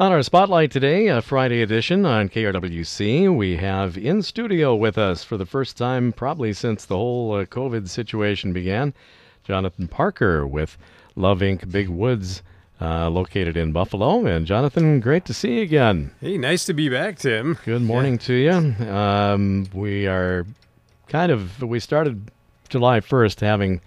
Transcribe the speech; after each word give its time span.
On 0.00 0.10
our 0.10 0.24
spotlight 0.24 0.72
today, 0.72 1.06
a 1.06 1.22
Friday 1.22 1.62
edition 1.62 2.04
on 2.04 2.28
KRWC, 2.28 3.32
we 3.32 3.58
have 3.58 3.96
in 3.96 4.22
studio 4.22 4.74
with 4.74 4.98
us 4.98 5.22
for 5.22 5.36
the 5.36 5.46
first 5.46 5.76
time 5.76 6.10
probably 6.12 6.52
since 6.52 6.84
the 6.84 6.96
whole 6.96 7.32
uh, 7.32 7.44
COVID 7.44 7.88
situation 7.88 8.52
began, 8.52 8.92
Jonathan 9.44 9.86
Parker 9.86 10.48
with 10.48 10.76
Love 11.14 11.38
Inc. 11.38 11.70
Big 11.70 11.88
Woods, 11.88 12.42
uh, 12.80 13.08
located 13.08 13.56
in 13.56 13.70
Buffalo. 13.70 14.26
And 14.26 14.48
Jonathan, 14.48 14.98
great 14.98 15.26
to 15.26 15.32
see 15.32 15.58
you 15.58 15.62
again. 15.62 16.10
Hey, 16.20 16.38
nice 16.38 16.64
to 16.64 16.74
be 16.74 16.88
back, 16.88 17.16
Tim. 17.20 17.56
Good 17.64 17.82
morning 17.82 18.18
to 18.18 18.34
you. 18.34 18.86
Um, 18.88 19.68
we 19.72 20.08
are 20.08 20.44
kind 21.06 21.30
of 21.30 21.62
we 21.62 21.78
started 21.78 22.32
July 22.68 22.98
1st 22.98 23.38
having 23.42 23.80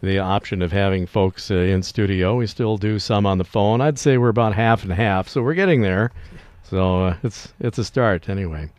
the 0.00 0.18
option 0.18 0.62
of 0.62 0.72
having 0.72 1.06
folks 1.06 1.50
uh, 1.50 1.54
in 1.56 1.82
studio. 1.82 2.36
We 2.36 2.46
still 2.46 2.76
do 2.76 2.98
some 2.98 3.26
on 3.26 3.38
the 3.38 3.44
phone. 3.44 3.80
I'd 3.80 3.98
say 3.98 4.16
we're 4.18 4.28
about 4.28 4.54
half 4.54 4.84
and 4.84 4.92
half, 4.92 5.28
so 5.28 5.42
we're 5.42 5.54
getting 5.54 5.82
there. 5.82 6.12
So 6.64 7.06
uh, 7.06 7.16
it's 7.22 7.52
it's 7.60 7.78
a 7.78 7.84
start 7.84 8.28
anyway. 8.28 8.70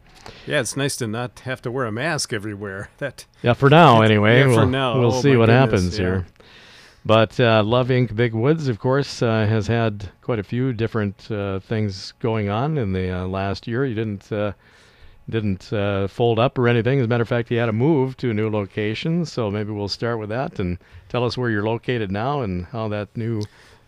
Yeah, 0.45 0.59
it's 0.59 0.77
nice 0.77 0.95
to 0.97 1.07
not 1.07 1.39
have 1.41 1.61
to 1.63 1.71
wear 1.71 1.85
a 1.85 1.91
mask 1.91 2.33
everywhere. 2.33 2.89
That 2.99 3.25
Yeah, 3.41 3.53
for 3.53 3.69
now 3.69 4.01
anyway. 4.09 4.39
Yeah, 4.39 4.45
for 4.45 4.49
we'll, 4.61 4.65
now. 4.67 4.99
We'll 4.99 5.13
Oh, 5.15 5.21
see 5.21 5.35
what 5.35 5.47
goodness, 5.47 5.71
happens 5.71 5.99
yeah. 5.99 6.05
here. 6.05 6.27
But 7.05 7.39
uh, 7.39 7.63
Love 7.63 7.87
Inc. 7.87 8.15
Big 8.15 8.33
Woods, 8.33 8.67
of 8.67 8.77
course, 8.79 9.21
uh, 9.21 9.45
has 9.47 9.67
had 9.67 10.09
quite 10.21 10.37
a 10.37 10.43
few 10.43 10.73
different 10.73 11.31
uh, 11.31 11.59
things 11.61 12.13
going 12.19 12.49
on 12.49 12.77
in 12.77 12.91
the 12.93 13.09
uh, 13.09 13.25
last 13.25 13.67
year. 13.67 13.85
You 13.85 13.95
didn't 13.95 14.31
uh, 14.31 14.51
didn't 15.29 15.71
uh, 15.71 16.07
fold 16.07 16.39
up 16.39 16.57
or 16.57 16.67
anything. 16.67 16.99
As 16.99 17.05
a 17.05 17.07
matter 17.07 17.21
of 17.21 17.29
fact, 17.29 17.49
he 17.49 17.55
had 17.55 17.67
to 17.67 17.73
move 17.73 18.17
to 18.17 18.31
a 18.31 18.33
new 18.33 18.49
location. 18.49 19.25
So 19.25 19.49
maybe 19.51 19.71
we'll 19.71 19.87
start 19.87 20.19
with 20.19 20.29
that 20.29 20.59
and 20.59 20.77
tell 21.07 21.23
us 21.23 21.37
where 21.37 21.49
you're 21.49 21.63
located 21.63 22.11
now 22.11 22.41
and 22.41 22.65
how 22.67 22.87
that 22.89 23.15
new 23.15 23.43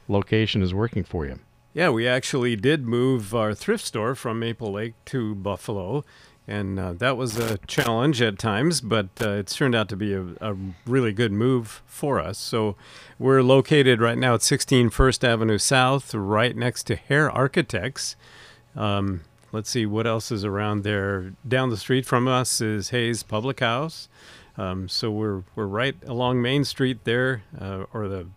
location 0.07 0.61
is 0.61 0.73
working 0.73 1.03
for 1.03 1.25
you. 1.25 1.39
yeah, 1.73 1.89
we 1.89 2.07
actually 2.07 2.55
did 2.55 2.85
move 2.85 3.33
our 3.33 3.53
thrift 3.53 3.85
store 3.85 4.13
from 4.13 4.39
Maple 4.39 4.73
Lake 4.73 4.93
to 5.05 5.35
Buffalo, 5.35 6.03
and 6.47 6.77
uh, 6.77 6.93
that 6.93 7.15
was 7.15 7.37
a 7.37 7.57
challenge 7.59 8.21
at 8.21 8.37
times, 8.37 8.81
but 8.81 9.07
uh, 9.21 9.29
it's 9.31 9.55
turned 9.55 9.73
out 9.73 9.87
to 9.89 9.95
be 9.95 10.13
a, 10.13 10.25
a 10.41 10.55
really 10.85 11.13
good 11.13 11.31
move 11.31 11.81
for 11.85 12.19
us. 12.19 12.37
So 12.37 12.75
we're 13.17 13.41
located 13.41 14.01
right 14.01 14.17
now 14.17 14.33
at 14.33 14.41
16 14.41 14.89
First 14.89 15.23
Avenue 15.23 15.57
South, 15.57 16.13
right 16.13 16.55
next 16.57 16.83
to 16.87 16.97
Hare 16.97 17.31
Architects. 17.31 18.17
Um, 18.75 19.21
let's 19.51 19.69
see 19.69 19.85
what 19.85 20.05
else 20.07 20.31
is 20.31 20.43
around 20.45 20.83
there. 20.83 21.33
Down 21.47 21.69
the 21.69 21.77
street 21.77 22.05
from 22.05 22.27
us 22.27 22.61
is 22.61 22.89
Hayes 22.89 23.23
Public 23.23 23.59
House. 23.59 24.07
Um, 24.57 24.89
so 24.89 25.09
we're 25.11 25.43
we're 25.55 25.65
right 25.65 25.95
along 26.05 26.41
Main 26.41 26.63
Street 26.65 27.03
there, 27.05 27.43
uh, 27.59 27.85
or 27.93 28.07
the 28.07 28.27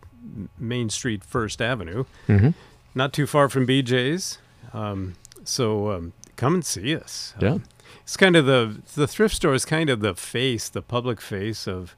Main 0.58 0.88
Street 0.90 1.24
First 1.24 1.60
Avenue, 1.60 2.04
Mm-hmm. 2.28 2.50
not 2.94 3.12
too 3.12 3.26
far 3.26 3.48
from 3.48 3.66
BJ's. 3.66 4.38
Um, 4.72 5.14
so 5.44 5.90
um, 5.90 6.12
come 6.36 6.54
and 6.54 6.64
see 6.64 6.94
us. 6.96 7.34
Yeah. 7.40 7.58
It's 8.02 8.16
kind 8.16 8.36
of 8.36 8.46
the 8.46 8.80
the 8.94 9.06
thrift 9.08 9.34
store 9.36 9.54
is 9.54 9.64
kind 9.64 9.90
of 9.90 10.00
the 10.00 10.14
face, 10.14 10.68
the 10.68 10.82
public 10.82 11.20
face 11.20 11.66
of 11.66 11.96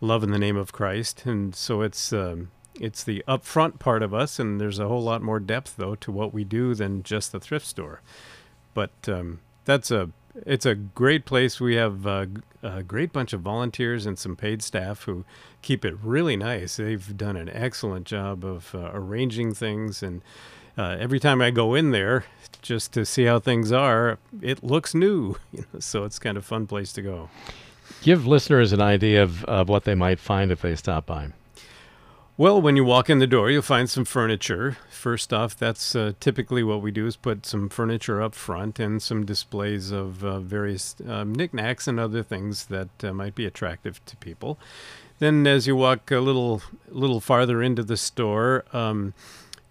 love 0.00 0.22
in 0.22 0.30
the 0.30 0.38
name 0.38 0.56
of 0.56 0.72
Christ, 0.72 1.24
and 1.26 1.54
so 1.54 1.82
it's 1.82 2.12
um, 2.12 2.50
it's 2.80 3.02
the 3.02 3.24
upfront 3.26 3.78
part 3.80 4.02
of 4.02 4.14
us, 4.14 4.38
and 4.38 4.60
there's 4.60 4.78
a 4.78 4.86
whole 4.88 5.02
lot 5.02 5.20
more 5.22 5.40
depth 5.40 5.74
though 5.76 5.96
to 5.96 6.12
what 6.12 6.32
we 6.32 6.44
do 6.44 6.74
than 6.74 7.02
just 7.02 7.32
the 7.32 7.40
thrift 7.40 7.66
store. 7.66 8.00
But 8.78 9.12
um, 9.12 9.40
that's 9.64 9.90
a 9.90 10.10
it's 10.46 10.64
a 10.64 10.76
great 10.76 11.24
place. 11.24 11.60
We 11.60 11.74
have 11.74 12.06
a, 12.06 12.26
g- 12.26 12.42
a 12.62 12.84
great 12.84 13.12
bunch 13.12 13.32
of 13.32 13.40
volunteers 13.40 14.06
and 14.06 14.16
some 14.16 14.36
paid 14.36 14.62
staff 14.62 15.02
who 15.02 15.24
keep 15.62 15.84
it 15.84 15.96
really 16.00 16.36
nice. 16.36 16.76
They've 16.76 17.16
done 17.16 17.36
an 17.36 17.48
excellent 17.48 18.06
job 18.06 18.44
of 18.44 18.72
uh, 18.74 18.90
arranging 18.92 19.54
things 19.54 20.02
and. 20.02 20.22
Uh, 20.76 20.96
every 21.00 21.18
time 21.18 21.42
I 21.42 21.50
go 21.50 21.74
in 21.74 21.90
there, 21.90 22.24
just 22.62 22.92
to 22.92 23.04
see 23.04 23.24
how 23.24 23.40
things 23.40 23.72
are, 23.72 24.18
it 24.40 24.62
looks 24.62 24.94
new. 24.94 25.34
So 25.80 26.04
it's 26.04 26.20
kind 26.20 26.36
of 26.36 26.44
fun 26.44 26.68
place 26.68 26.92
to 26.92 27.02
go. 27.02 27.30
Give 28.02 28.28
listeners 28.28 28.72
an 28.72 28.80
idea 28.80 29.24
of, 29.24 29.44
of 29.46 29.68
what 29.68 29.82
they 29.82 29.96
might 29.96 30.20
find 30.20 30.52
if 30.52 30.60
they 30.62 30.76
stop 30.76 31.04
by. 31.04 31.30
Well, 32.40 32.62
when 32.62 32.76
you 32.76 32.84
walk 32.84 33.10
in 33.10 33.18
the 33.18 33.26
door, 33.26 33.50
you'll 33.50 33.62
find 33.62 33.90
some 33.90 34.04
furniture. 34.04 34.76
First 34.90 35.32
off, 35.32 35.56
that's 35.56 35.96
uh, 35.96 36.12
typically 36.20 36.62
what 36.62 36.80
we 36.80 36.92
do 36.92 37.04
is 37.04 37.16
put 37.16 37.44
some 37.44 37.68
furniture 37.68 38.22
up 38.22 38.32
front 38.32 38.78
and 38.78 39.02
some 39.02 39.26
displays 39.26 39.90
of 39.90 40.22
uh, 40.22 40.38
various 40.38 40.94
um, 41.08 41.34
knickknacks 41.34 41.88
and 41.88 41.98
other 41.98 42.22
things 42.22 42.66
that 42.66 42.90
uh, 43.02 43.12
might 43.12 43.34
be 43.34 43.44
attractive 43.44 44.04
to 44.06 44.16
people. 44.18 44.56
Then, 45.18 45.48
as 45.48 45.66
you 45.66 45.74
walk 45.74 46.12
a 46.12 46.20
little 46.20 46.62
little 46.88 47.18
farther 47.18 47.60
into 47.60 47.82
the 47.82 47.96
store, 47.96 48.64
um, 48.72 49.14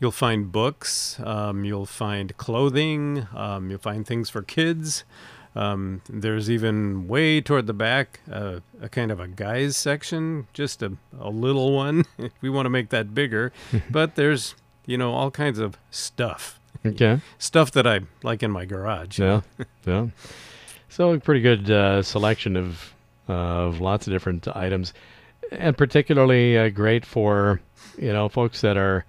you'll 0.02 0.12
find 0.12 0.52
books. 0.52 1.22
Um, 1.24 1.64
you'll 1.64 1.86
find 1.86 2.36
clothing. 2.36 3.30
Um, 3.34 3.70
you'll 3.70 3.80
find 3.80 4.06
things 4.06 4.30
for 4.30 4.42
kids. 4.42 5.06
Um, 5.58 6.02
there's 6.08 6.52
even 6.52 7.08
way 7.08 7.42
toward 7.42 7.66
the 7.66 7.74
back 7.74 8.20
uh, 8.32 8.60
a 8.80 8.90
kind 8.90 9.10
of 9.12 9.20
a 9.20 9.28
guys 9.28 9.76
section, 9.76 10.48
just 10.54 10.84
a, 10.84 10.94
a 11.20 11.30
little 11.30 11.74
one. 11.74 12.06
we 12.42 12.50
want 12.50 12.66
to 12.68 12.70
make 12.70 12.90
that 12.90 13.16
bigger, 13.16 13.52
but 13.90 14.16
there's 14.16 14.54
you 14.86 14.98
know 14.98 15.14
all 15.14 15.32
kinds 15.32 15.58
of 15.58 15.78
stuff, 15.90 16.60
Okay. 16.86 17.20
stuff 17.40 17.72
that 17.72 17.88
I 17.88 18.02
like 18.22 18.44
in 18.44 18.52
my 18.52 18.66
garage. 18.66 19.18
Yeah, 19.20 19.42
yeah. 19.86 20.08
So 20.90 21.12
a 21.14 21.20
pretty 21.20 21.42
good 21.42 21.72
uh, 21.72 22.04
selection 22.04 22.56
of 22.56 22.94
of 23.28 23.82
lots 23.82 24.06
of 24.08 24.14
different 24.14 24.48
items, 24.56 24.94
and 25.52 25.76
particularly 25.78 26.56
uh, 26.58 26.70
great 26.70 27.04
for 27.06 27.60
you 27.98 28.14
know 28.14 28.30
folks 28.30 28.62
that 28.62 28.78
are 28.78 29.06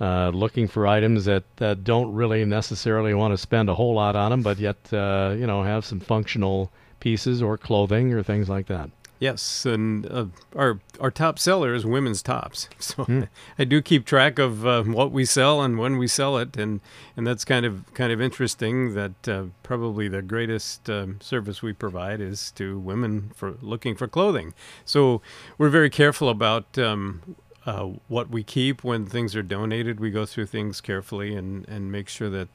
uh, 0.00 0.30
looking 0.30 0.66
for 0.66 0.86
items 0.86 1.26
that, 1.26 1.44
that 1.56 1.84
don't 1.84 2.12
really 2.12 2.44
necessarily 2.44 3.14
want 3.14 3.32
to 3.32 3.38
spend 3.38 3.68
a 3.68 3.74
whole 3.74 3.94
lot 3.94 4.16
on 4.16 4.30
them, 4.30 4.42
but 4.42 4.58
yet 4.58 4.76
uh, 4.92 5.34
you 5.36 5.46
know 5.46 5.62
have 5.62 5.84
some 5.84 6.00
functional 6.00 6.72
pieces 7.00 7.42
or 7.42 7.58
clothing 7.58 8.12
or 8.12 8.22
things 8.22 8.48
like 8.48 8.66
that. 8.66 8.90
Yes, 9.20 9.66
and 9.66 10.10
uh, 10.10 10.26
our 10.56 10.80
our 10.98 11.10
top 11.10 11.38
seller 11.38 11.74
is 11.74 11.84
women's 11.84 12.22
tops. 12.22 12.68
So 12.80 13.26
I 13.58 13.64
do 13.64 13.82
keep 13.82 14.06
track 14.06 14.38
of 14.38 14.66
uh, 14.66 14.82
what 14.82 15.12
we 15.12 15.26
sell 15.26 15.60
and 15.60 15.78
when 15.78 15.98
we 15.98 16.08
sell 16.08 16.38
it, 16.38 16.56
and 16.56 16.80
and 17.16 17.26
that's 17.26 17.44
kind 17.44 17.66
of 17.66 17.84
kind 17.92 18.10
of 18.10 18.20
interesting. 18.20 18.94
That 18.94 19.28
uh, 19.28 19.44
probably 19.62 20.08
the 20.08 20.22
greatest 20.22 20.88
um, 20.88 21.20
service 21.20 21.62
we 21.62 21.74
provide 21.74 22.22
is 22.22 22.50
to 22.52 22.78
women 22.78 23.32
for 23.34 23.58
looking 23.60 23.94
for 23.94 24.08
clothing. 24.08 24.54
So 24.86 25.20
we're 25.58 25.68
very 25.68 25.90
careful 25.90 26.30
about. 26.30 26.78
Um, 26.78 27.36
uh, 27.66 27.90
what 28.08 28.30
we 28.30 28.42
keep 28.42 28.82
when 28.82 29.06
things 29.06 29.36
are 29.36 29.42
donated, 29.42 30.00
we 30.00 30.10
go 30.10 30.24
through 30.26 30.46
things 30.46 30.80
carefully 30.80 31.34
and, 31.34 31.68
and 31.68 31.92
make 31.92 32.08
sure 32.08 32.30
that 32.30 32.48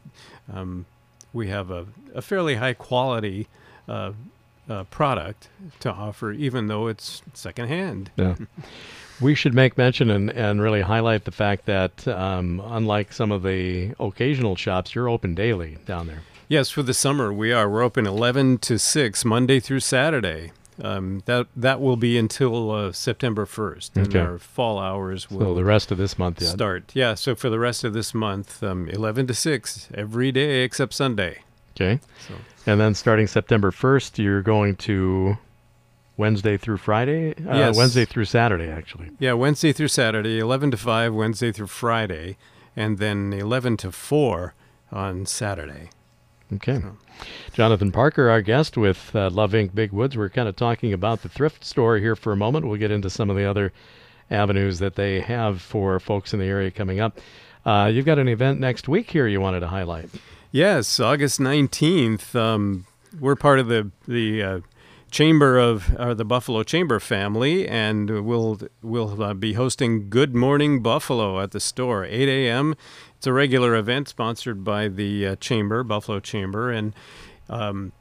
um, 0.51 0.85
we 1.33 1.47
have 1.47 1.69
a, 1.69 1.85
a 2.13 2.21
fairly 2.21 2.55
high 2.55 2.73
quality 2.73 3.47
uh, 3.87 4.13
uh, 4.69 4.83
product 4.85 5.49
to 5.79 5.91
offer, 5.91 6.31
even 6.31 6.67
though 6.67 6.87
it's 6.87 7.21
secondhand. 7.33 8.09
Yeah. 8.15 8.35
We 9.21 9.35
should 9.35 9.53
make 9.53 9.77
mention 9.77 10.09
and, 10.09 10.29
and 10.31 10.61
really 10.61 10.81
highlight 10.81 11.23
the 11.25 11.31
fact 11.31 11.65
that, 11.67 12.07
um, 12.07 12.61
unlike 12.65 13.13
some 13.13 13.31
of 13.31 13.43
the 13.43 13.93
occasional 13.99 14.55
shops, 14.55 14.95
you're 14.95 15.07
open 15.07 15.35
daily 15.35 15.77
down 15.85 16.07
there. 16.07 16.21
Yes, 16.47 16.69
for 16.69 16.83
the 16.83 16.93
summer 16.93 17.31
we 17.31 17.51
are. 17.51 17.69
We're 17.69 17.81
open 17.81 18.05
11 18.05 18.59
to 18.59 18.77
6, 18.77 19.25
Monday 19.25 19.59
through 19.59 19.79
Saturday. 19.79 20.51
Um, 20.81 21.21
that 21.25 21.47
that 21.55 21.79
will 21.79 21.95
be 21.95 22.17
until 22.17 22.69
uh, 22.71 22.91
September 22.91 23.45
1st, 23.45 23.91
and 23.95 24.07
Okay. 24.07 24.19
our 24.19 24.37
fall 24.37 24.77
hours 24.77 25.31
will 25.31 25.39
So 25.39 25.53
the 25.55 25.63
rest 25.63 25.89
of 25.91 25.97
this 25.97 26.19
month, 26.19 26.41
yeah. 26.41 26.49
start. 26.49 26.91
Yeah, 26.93 27.13
so 27.13 27.33
for 27.33 27.49
the 27.49 27.59
rest 27.59 27.83
of 27.85 27.93
this 27.93 28.13
month, 28.13 28.61
um, 28.61 28.89
11 28.89 29.27
to 29.27 29.33
6 29.33 29.87
every 29.93 30.31
day 30.33 30.63
except 30.63 30.93
Sunday. 30.93 31.43
Okay. 31.75 31.99
So 32.27 32.33
And 32.65 32.79
then 32.81 32.93
starting 32.93 33.27
September 33.27 33.71
1st, 33.71 34.17
you're 34.21 34.41
going 34.41 34.75
to 34.77 35.37
Wednesday 36.17 36.57
through 36.57 36.77
Friday? 36.77 37.33
Uh, 37.45 37.55
Yes. 37.57 37.77
Wednesday 37.77 38.03
through 38.05 38.25
Saturday, 38.25 38.69
actually. 38.69 39.11
yeah, 39.19 39.33
Wednesday 39.33 39.71
through 39.71 39.89
Saturday, 39.89 40.39
11 40.39 40.71
to 40.71 40.77
5, 40.77 41.13
Wednesday 41.13 41.51
through 41.53 41.67
Friday, 41.67 42.37
and 42.75 42.97
then 42.97 43.31
11 43.33 43.77
to 43.77 43.91
4 43.91 44.53
on 44.91 45.25
Saturday. 45.25 45.89
Okay. 46.53 46.79
So- 46.79 46.97
Jonathan 47.53 47.91
Parker, 47.91 48.29
our 48.29 48.41
guest 48.41 48.77
with 48.77 49.15
uh, 49.15 49.29
Love 49.29 49.53
Inc. 49.53 49.73
Big 49.73 49.91
Woods. 49.91 50.17
We're 50.17 50.29
kind 50.29 50.47
of 50.49 50.55
talking 50.55 50.91
about 50.93 51.21
the 51.21 51.29
thrift 51.29 51.63
store 51.63 51.97
here 51.97 52.15
for 52.15 52.33
a 52.33 52.35
moment. 52.35 52.67
We'll 52.67 52.77
get 52.77 52.91
into 52.91 53.09
some 53.09 53.29
of 53.29 53.35
the 53.37 53.45
other 53.45 53.71
avenues 54.29 54.79
that 54.79 54.95
they 54.95 55.21
have 55.21 55.61
for 55.61 55.99
folks 55.99 56.33
in 56.33 56.39
the 56.39 56.45
area 56.45 56.71
coming 56.71 56.99
up. 56.99 57.19
Uh, 57.65 57.89
you've 57.91 58.05
got 58.05 58.19
an 58.19 58.27
event 58.27 58.59
next 58.59 58.87
week 58.87 59.09
here 59.11 59.27
you 59.27 59.39
wanted 59.41 59.61
to 59.61 59.67
highlight. 59.67 60.09
Yes, 60.51 60.99
August 60.99 61.39
19th. 61.39 62.35
Um, 62.35 62.85
we're 63.19 63.35
part 63.35 63.59
of 63.59 63.67
the 63.67 63.89
the 64.07 64.43
uh, 64.43 64.59
chamber 65.11 65.57
of 65.57 65.95
or 65.99 66.13
the 66.13 66.25
Buffalo 66.25 66.63
Chamber 66.63 66.99
family, 66.99 67.67
and 67.67 68.25
we'll 68.25 68.59
we'll 68.81 69.21
uh, 69.21 69.33
be 69.33 69.53
hosting 69.53 70.09
Good 70.09 70.35
Morning 70.35 70.81
Buffalo 70.81 71.39
at 71.41 71.51
the 71.51 71.59
store, 71.59 72.05
8 72.05 72.27
a.m. 72.27 72.75
It's 73.17 73.27
a 73.27 73.33
regular 73.33 73.75
event 73.75 74.07
sponsored 74.07 74.63
by 74.63 74.87
the 74.87 75.27
uh, 75.27 75.35
chamber, 75.37 75.83
Buffalo 75.83 76.19
Chamber, 76.19 76.71
and 76.71 76.93
um, 77.49 77.91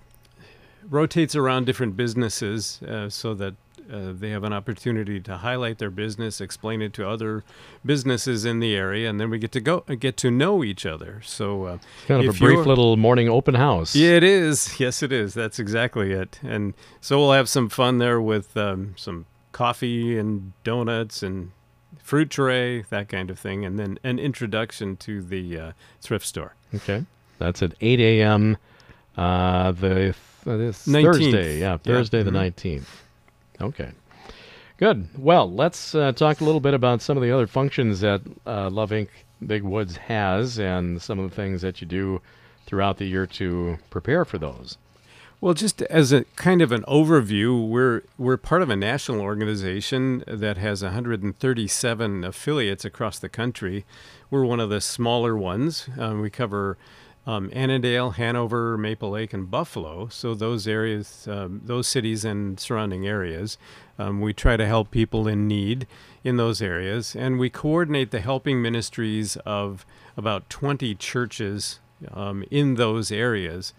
rotates 0.89 1.35
around 1.35 1.67
different 1.67 1.97
businesses 1.97 2.83
uh, 2.83 3.09
so 3.09 3.35
that 3.35 3.55
uh, 3.93 4.13
they 4.13 4.31
have 4.31 4.45
an 4.45 4.53
opportunity 4.53 5.21
to 5.21 5.39
highlight 5.39 5.79
their 5.79 5.91
business, 5.91 6.41
explain 6.41 6.83
it 6.83 6.93
to 6.95 7.09
other 7.09 7.45
businesses 7.85 8.45
in 8.45 8.61
the 8.61 8.75
area, 8.75 9.09
and 9.09 9.21
then 9.21 9.31
we 9.31 9.39
get 9.39 9.53
to 9.53 9.61
go 9.61 9.81
get 9.81 10.17
to 10.19 10.31
know 10.31 10.65
each 10.65 10.87
other. 10.87 11.21
So 11.25 11.65
uh, 11.65 11.79
Kind 12.07 12.27
of 12.27 12.35
a 12.35 12.39
brief 12.39 12.67
little 12.67 12.97
morning 12.97 13.29
open 13.29 13.55
house. 13.55 13.95
yeah, 13.95 14.13
it 14.13 14.25
is. 14.25 14.79
Yes, 14.85 15.03
it 15.03 15.13
is. 15.13 15.35
That's 15.35 15.59
exactly 15.59 16.13
it. 16.13 16.41
And 16.43 16.75
so 17.01 17.19
we'll 17.19 17.33
have 17.33 17.49
some 17.49 17.69
fun 17.69 17.99
there 17.99 18.21
with 18.21 18.57
um, 18.57 18.95
some 18.97 19.27
coffee 19.53 20.19
and 20.19 20.53
donuts 20.65 21.23
and 21.23 21.53
fruit 22.03 22.29
tray, 22.31 22.83
that 22.91 23.09
kind 23.09 23.31
of 23.31 23.39
thing, 23.39 23.65
and 23.65 23.79
then 23.79 23.99
an 24.05 24.19
introduction 24.19 24.97
to 24.99 25.23
the 25.23 25.59
uh, 25.59 25.73
thrift 26.03 26.27
store. 26.27 26.55
Okay. 26.75 27.05
That's 27.39 27.63
at 27.63 27.75
8 27.81 28.01
a.m. 28.01 28.57
Uh, 29.17 29.73
the 29.73 30.15
uh, 30.47 30.57
this 30.57 30.87
19th. 30.87 31.03
Thursday. 31.05 31.61
Yeah, 31.61 31.77
Thursday 31.79 32.23
the 32.23 32.31
mhm. 32.31 32.53
19th. 32.53 32.85
Okay. 33.61 33.91
Good. 34.77 35.09
Well, 35.17 35.51
let's 35.53 35.95
uh, 35.95 36.13
talk 36.13 36.41
a 36.41 36.45
little 36.45 36.61
bit 36.61 36.75
about 36.75 37.01
some 37.01 37.17
of 37.17 37.23
the 37.23 37.31
other 37.31 37.47
functions 37.47 38.01
that 38.01 38.23
uh, 38.47 38.71
Love 38.71 38.91
Inc. 38.91 39.09
Big 39.47 39.63
Woods 39.63 39.97
has 39.97 40.59
and 40.59 41.01
some 41.01 41.19
of 41.19 41.31
the 41.31 41.37
things 41.37 41.63
that 41.63 41.81
you 41.81 41.87
do 41.87 42.21
throughout 42.67 42.97
the 42.97 43.05
year 43.05 43.27
to 43.27 43.79
prepare 43.91 44.25
for 44.25 44.39
those. 44.39 44.79
Well, 45.41 45.55
just 45.55 45.83
as 45.83 46.11
a 46.11 46.25
kind 46.37 46.63
of 46.63 46.73
an 46.73 46.85
overview, 46.89 47.69
we're 47.69 48.03
we're 48.17 48.39
part 48.39 48.63
of 48.63 48.71
a 48.71 48.77
national 48.77 49.21
organization 49.21 50.25
that 50.27 50.57
has 50.57 50.83
137 50.83 52.25
affiliates 52.25 52.85
across 52.85 53.19
the 53.19 53.29
country. 53.29 53.85
We're 54.31 54.45
one 54.45 54.61
of 54.61 54.71
the 54.71 54.81
smaller 54.81 55.37
ones. 55.37 55.89
Um, 55.99 56.21
we 56.21 56.31
cover 56.31 56.79
um, 57.27 57.51
Annandale, 57.53 58.11
Hanover, 58.11 58.77
Maple 58.77 59.11
Lake, 59.11 59.33
and 59.33 59.51
Buffalo. 59.51 60.09
So 60.09 60.35
those 60.35 60.69
areas, 60.69 61.27
um, 61.31 61.63
those 61.65 61.87
cities 61.87 62.25
and 62.25 62.61
surrounding 62.61 63.07
areas, 63.07 63.57
um, 63.99 64.21
we 64.21 64.33
try 64.33 64.57
to 64.57 64.67
help 64.67 64.91
people 64.91 65.27
in 65.27 65.47
need 65.49 65.87
in 66.23 66.37
those 66.37 66.61
areas, 66.61 67.15
and 67.15 67.39
we 67.39 67.51
coordinate 67.51 68.11
the 68.11 68.21
helping 68.21 68.61
ministries 68.61 69.37
of 69.47 69.87
about 70.17 70.49
20 70.51 70.95
churches 70.97 71.81
um, 72.13 72.45
in 72.51 72.75
those 72.75 73.13
areas, 73.13 73.73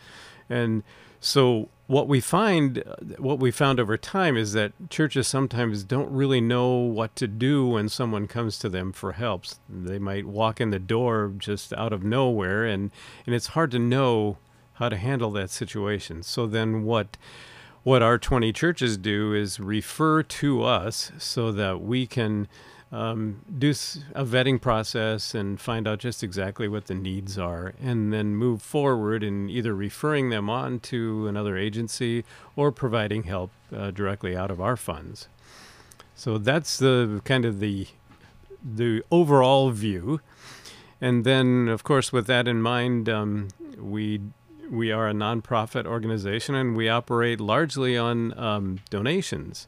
and 0.50 0.84
so 1.20 1.70
what 1.88 2.08
we 2.08 2.20
find, 2.20 2.84
what 3.18 3.40
we 3.40 3.52
found 3.52 3.80
over 3.80 3.98
time, 3.98 4.36
is 4.36 4.54
that 4.54 4.74
churches 4.90 5.28
sometimes 5.28 5.84
don't 5.84 6.12
really 6.12 6.42
know 6.42 6.72
what 6.74 7.16
to 7.18 7.28
do 7.28 7.68
when 7.68 7.90
someone 7.90 8.28
comes 8.28 8.58
to 8.60 8.70
them 8.70 8.92
for 8.92 9.12
help. 9.12 9.46
They 9.70 10.00
might 10.00 10.26
walk 10.26 10.60
in 10.60 10.72
the 10.72 10.80
door 10.80 11.34
just 11.38 11.74
out 11.74 11.94
of 11.94 12.04
nowhere, 12.04 12.66
and 12.66 12.92
and 13.26 13.36
it's 13.36 13.48
hard 13.48 13.72
to 13.72 13.80
know 13.80 14.38
how 14.74 14.90
to 14.90 14.98
handle 14.98 15.32
that 15.32 15.50
situation. 15.50 16.24
So 16.24 16.48
then 16.48 16.84
what? 16.84 17.18
What 17.84 18.02
our 18.02 18.18
20 18.18 18.52
churches 18.52 18.98
do 18.98 19.36
is 19.36 19.60
refer 19.60 20.24
to 20.24 20.64
us 20.64 21.12
so 21.20 21.52
that 21.52 21.82
we 21.82 22.08
can 22.08 22.48
um, 22.96 23.42
do 23.60 23.72
a 23.72 24.24
vetting 24.24 24.62
process 24.62 25.36
and 25.36 25.60
find 25.60 25.86
out 25.86 26.00
just 26.00 26.24
exactly 26.24 26.70
what 26.70 26.86
the 26.86 26.96
needs 26.96 27.38
are, 27.38 27.74
and 27.82 28.14
then 28.14 28.38
move 28.38 28.62
forward 28.62 29.22
in 29.22 29.50
either 29.50 29.76
referring 29.76 30.30
them 30.30 30.50
on 30.50 30.80
to 30.80 31.28
another 31.28 31.58
agency 31.58 32.24
or 32.56 32.72
providing 32.72 33.24
help 33.24 33.52
uh, 33.76 33.92
directly 33.92 34.38
out 34.38 34.50
of 34.50 34.62
our 34.62 34.78
funds. 34.78 35.28
So 36.16 36.38
that's 36.38 36.78
the 36.78 37.22
kind 37.26 37.44
of 37.44 37.60
the 37.60 37.88
the 38.64 39.04
overall 39.12 39.72
view, 39.72 40.22
and 41.02 41.26
then 41.26 41.68
of 41.68 41.84
course 41.84 42.14
with 42.14 42.28
that 42.28 42.48
in 42.48 42.62
mind, 42.62 43.10
um, 43.10 43.50
we 43.78 44.22
we 44.72 44.94
are 44.94 45.10
a 45.10 45.14
nonprofit 45.14 45.86
organization 45.86 46.56
and 46.56 46.78
we 46.78 46.88
operate 46.88 47.42
largely 47.42 47.98
on 47.98 48.38
um, 48.40 48.80
donations. 48.90 49.68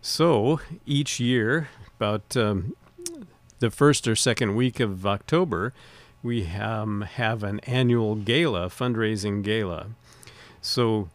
So 0.00 0.60
each 0.84 1.20
year, 1.20 1.68
about 2.02 2.36
um, 2.36 2.74
the 3.60 3.70
first 3.70 4.08
or 4.08 4.16
second 4.16 4.56
week 4.56 4.80
of 4.80 5.06
October, 5.06 5.72
we 6.20 6.44
um, 6.48 7.02
have 7.02 7.44
an 7.44 7.60
annual 7.60 8.16
gala, 8.16 8.68
fundraising 8.68 9.40
gala. 9.40 9.86
So 10.60 11.10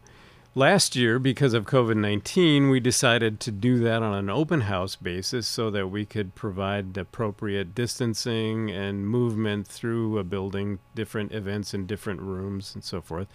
last 0.58 0.96
year, 0.96 1.20
because 1.20 1.54
of 1.54 1.66
COVID 1.66 1.96
19, 1.96 2.68
we 2.68 2.80
decided 2.80 3.38
to 3.38 3.52
do 3.52 3.78
that 3.78 4.02
on 4.02 4.12
an 4.12 4.28
open 4.28 4.62
house 4.62 4.96
basis 4.96 5.46
so 5.46 5.70
that 5.70 5.86
we 5.86 6.04
could 6.04 6.34
provide 6.34 6.98
appropriate 6.98 7.76
distancing 7.76 8.68
and 8.68 9.06
movement 9.06 9.68
through 9.68 10.18
a 10.18 10.24
building, 10.24 10.80
different 10.96 11.30
events 11.30 11.74
in 11.74 11.86
different 11.86 12.20
rooms, 12.20 12.74
and 12.74 12.82
so 12.82 13.00
forth. 13.00 13.28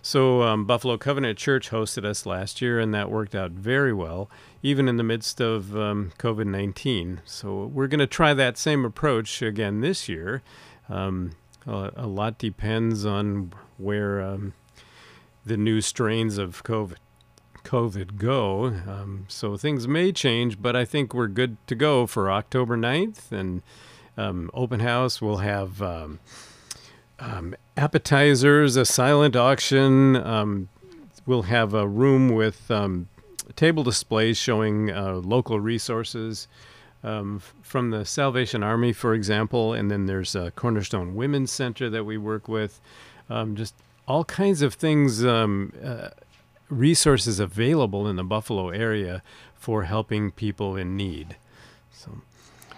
So, 0.00 0.42
um, 0.42 0.64
Buffalo 0.64 0.96
Covenant 0.96 1.38
Church 1.38 1.70
hosted 1.70 2.06
us 2.06 2.24
last 2.24 2.62
year, 2.62 2.80
and 2.80 2.94
that 2.94 3.10
worked 3.10 3.34
out 3.34 3.50
very 3.50 3.92
well, 3.92 4.30
even 4.62 4.88
in 4.88 4.96
the 4.96 5.04
midst 5.04 5.42
of 5.42 5.76
um, 5.76 6.12
COVID 6.18 6.46
19. 6.46 7.20
So, 7.26 7.66
we're 7.66 7.86
going 7.86 8.00
to 8.00 8.06
try 8.06 8.32
that 8.32 8.56
same 8.56 8.86
approach 8.86 9.42
again 9.42 9.82
this 9.82 10.08
year. 10.08 10.42
Um, 10.88 11.32
a, 11.66 11.92
a 11.96 12.06
lot 12.06 12.38
depends 12.38 13.04
on 13.04 13.52
where 13.76 14.22
um, 14.22 14.54
the 15.44 15.56
new 15.56 15.80
strains 15.80 16.38
of 16.38 16.62
COVID, 16.64 16.96
COVID 17.64 18.16
go. 18.16 18.66
Um, 18.66 19.26
so, 19.28 19.56
things 19.56 19.88
may 19.88 20.12
change, 20.12 20.60
but 20.60 20.76
I 20.76 20.84
think 20.84 21.14
we're 21.14 21.28
good 21.28 21.56
to 21.66 21.74
go 21.74 22.06
for 22.06 22.30
October 22.30 22.76
9th. 22.76 23.32
And 23.32 23.62
um, 24.16 24.50
open 24.54 24.80
house, 24.80 25.20
we'll 25.20 25.38
have. 25.38 25.80
Um, 25.82 26.20
um, 27.22 27.54
appetizers, 27.76 28.76
a 28.76 28.84
silent 28.84 29.36
auction. 29.36 30.16
Um, 30.16 30.68
we'll 31.24 31.42
have 31.42 31.72
a 31.72 31.86
room 31.86 32.30
with 32.30 32.68
um, 32.70 33.08
table 33.54 33.84
displays 33.84 34.36
showing 34.36 34.90
uh, 34.90 35.14
local 35.14 35.60
resources 35.60 36.48
from 37.02 37.90
the 37.90 38.04
Salvation 38.04 38.62
Army, 38.62 38.92
for 38.92 39.14
example. 39.14 39.72
And 39.72 39.90
then 39.90 40.06
there's 40.06 40.34
a 40.34 40.50
Cornerstone 40.52 41.14
Women's 41.14 41.50
Center 41.50 41.88
that 41.90 42.04
we 42.04 42.16
work 42.18 42.48
with. 42.48 42.80
Just 43.54 43.74
all 44.08 44.24
kinds 44.24 44.62
of 44.62 44.74
things, 44.74 45.24
um, 45.24 45.72
uh, 45.84 46.08
resources 46.68 47.38
available 47.38 48.08
in 48.08 48.16
the 48.16 48.24
Buffalo 48.24 48.70
area 48.70 49.22
for 49.54 49.84
helping 49.84 50.30
people 50.30 50.76
in 50.76 50.96
need. 50.96 51.36
So, 51.92 52.18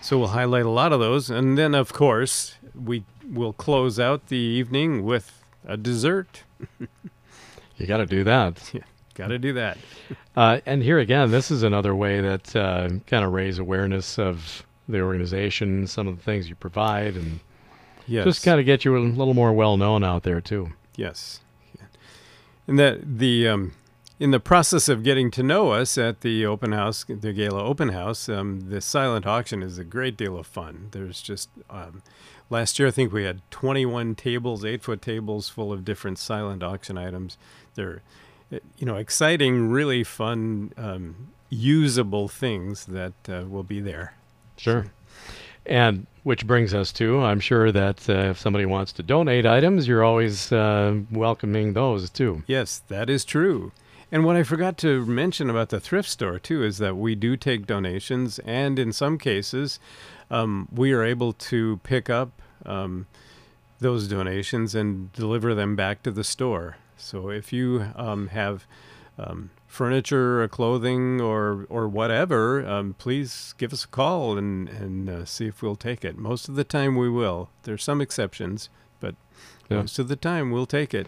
so 0.02 0.18
we'll 0.18 0.28
highlight 0.28 0.66
a 0.66 0.70
lot 0.70 0.92
of 0.92 1.00
those, 1.00 1.30
and 1.30 1.56
then 1.56 1.74
of 1.74 1.92
course 1.92 2.56
we 2.74 3.04
will 3.28 3.52
close 3.52 3.98
out 3.98 4.26
the 4.26 4.36
evening 4.36 5.04
with 5.04 5.42
a 5.66 5.76
dessert. 5.76 6.42
You 7.76 7.86
got 7.88 7.96
to 7.96 8.06
do 8.06 8.22
that. 8.22 8.72
Got 9.14 9.28
to 9.28 9.38
do 9.38 9.52
that. 9.54 9.78
Uh, 10.36 10.60
and 10.66 10.82
here 10.82 10.98
again, 10.98 11.30
this 11.30 11.52
is 11.52 11.62
another 11.62 11.94
way 11.94 12.20
that 12.20 12.56
uh, 12.56 12.88
kind 13.06 13.24
of 13.24 13.32
raise 13.32 13.60
awareness 13.60 14.18
of 14.18 14.64
the 14.88 15.00
organization, 15.00 15.86
some 15.86 16.08
of 16.08 16.16
the 16.16 16.22
things 16.24 16.48
you 16.48 16.56
provide, 16.56 17.14
and 17.16 17.38
Yes. 18.08 18.24
just 18.24 18.44
kind 18.44 18.58
of 18.58 18.66
get 18.66 18.84
you 18.84 18.96
a 18.96 18.98
little 18.98 19.32
more 19.34 19.52
well 19.52 19.76
known 19.76 20.02
out 20.02 20.24
there 20.24 20.40
too. 20.40 20.70
Yes. 20.96 21.40
And 22.66 22.78
that 22.78 23.18
the 23.18 23.48
um, 23.48 23.72
in 24.18 24.30
the 24.30 24.40
process 24.40 24.88
of 24.88 25.02
getting 25.02 25.30
to 25.32 25.42
know 25.42 25.72
us 25.72 25.98
at 25.98 26.20
the 26.20 26.46
open 26.46 26.72
house, 26.72 27.04
the 27.08 27.32
gala 27.32 27.62
open 27.62 27.90
house, 27.90 28.28
um, 28.28 28.70
the 28.70 28.80
silent 28.80 29.26
auction 29.26 29.62
is 29.62 29.76
a 29.76 29.84
great 29.84 30.16
deal 30.16 30.38
of 30.38 30.46
fun. 30.46 30.88
There's 30.92 31.20
just 31.20 31.50
um, 31.68 32.02
last 32.48 32.78
year 32.78 32.88
I 32.88 32.90
think 32.90 33.12
we 33.12 33.24
had 33.24 33.42
21 33.50 34.14
tables, 34.14 34.64
eight 34.64 34.82
foot 34.82 35.02
tables 35.02 35.48
full 35.48 35.72
of 35.72 35.84
different 35.84 36.18
silent 36.18 36.62
auction 36.62 36.96
items. 36.96 37.36
They're 37.74 38.02
uh, 38.52 38.60
you 38.78 38.86
know 38.86 38.96
exciting, 38.96 39.68
really 39.68 40.04
fun, 40.04 40.72
um, 40.76 41.28
usable 41.50 42.28
things 42.28 42.86
that 42.86 43.14
uh, 43.28 43.44
will 43.48 43.62
be 43.62 43.80
there. 43.80 44.14
Sure. 44.56 44.86
And 45.66 46.06
which 46.24 46.46
brings 46.46 46.74
us 46.74 46.92
to, 46.92 47.20
I'm 47.22 47.40
sure 47.40 47.70
that 47.70 48.08
uh, 48.08 48.30
if 48.30 48.38
somebody 48.38 48.66
wants 48.66 48.92
to 48.92 49.02
donate 49.02 49.46
items, 49.46 49.86
you're 49.86 50.04
always 50.04 50.50
uh, 50.52 51.00
welcoming 51.10 51.74
those 51.74 52.10
too. 52.10 52.42
Yes, 52.46 52.82
that 52.88 53.10
is 53.10 53.24
true. 53.24 53.72
And 54.10 54.24
what 54.24 54.36
I 54.36 54.42
forgot 54.42 54.78
to 54.78 55.04
mention 55.04 55.50
about 55.50 55.70
the 55.70 55.80
thrift 55.80 56.08
store 56.08 56.38
too 56.38 56.62
is 56.62 56.78
that 56.78 56.96
we 56.96 57.14
do 57.14 57.36
take 57.36 57.66
donations, 57.66 58.38
and 58.40 58.78
in 58.78 58.92
some 58.92 59.18
cases, 59.18 59.80
um, 60.30 60.68
we 60.72 60.92
are 60.92 61.02
able 61.02 61.32
to 61.32 61.78
pick 61.82 62.08
up 62.08 62.40
um, 62.64 63.06
those 63.80 64.08
donations 64.08 64.74
and 64.74 65.12
deliver 65.12 65.54
them 65.54 65.76
back 65.76 66.02
to 66.04 66.10
the 66.10 66.24
store. 66.24 66.76
So 66.96 67.28
if 67.28 67.52
you 67.52 67.86
um, 67.96 68.28
have 68.28 68.66
um, 69.18 69.50
furniture 69.74 70.42
or 70.42 70.48
clothing 70.48 71.20
or 71.20 71.66
or 71.68 71.88
whatever, 71.88 72.64
um, 72.66 72.94
please 72.98 73.54
give 73.58 73.72
us 73.72 73.84
a 73.84 73.88
call 73.88 74.38
and 74.38 74.68
and 74.68 75.08
uh, 75.10 75.24
see 75.24 75.46
if 75.46 75.62
we'll 75.62 75.76
take 75.76 76.04
it. 76.04 76.16
Most 76.16 76.48
of 76.48 76.54
the 76.54 76.64
time, 76.64 76.96
we 76.96 77.08
will. 77.10 77.48
There's 77.64 77.82
some 77.84 78.00
exceptions, 78.00 78.68
but 79.00 79.14
Yeah. 79.68 79.78
most 79.80 79.98
of 79.98 80.06
the 80.08 80.16
time, 80.16 80.50
we'll 80.52 80.66
take 80.78 80.94
it. 80.94 81.06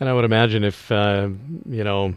And 0.00 0.08
I 0.08 0.12
would 0.14 0.24
imagine 0.24 0.62
if, 0.64 0.90
uh, 0.92 1.28
you 1.68 1.82
know, 1.84 2.14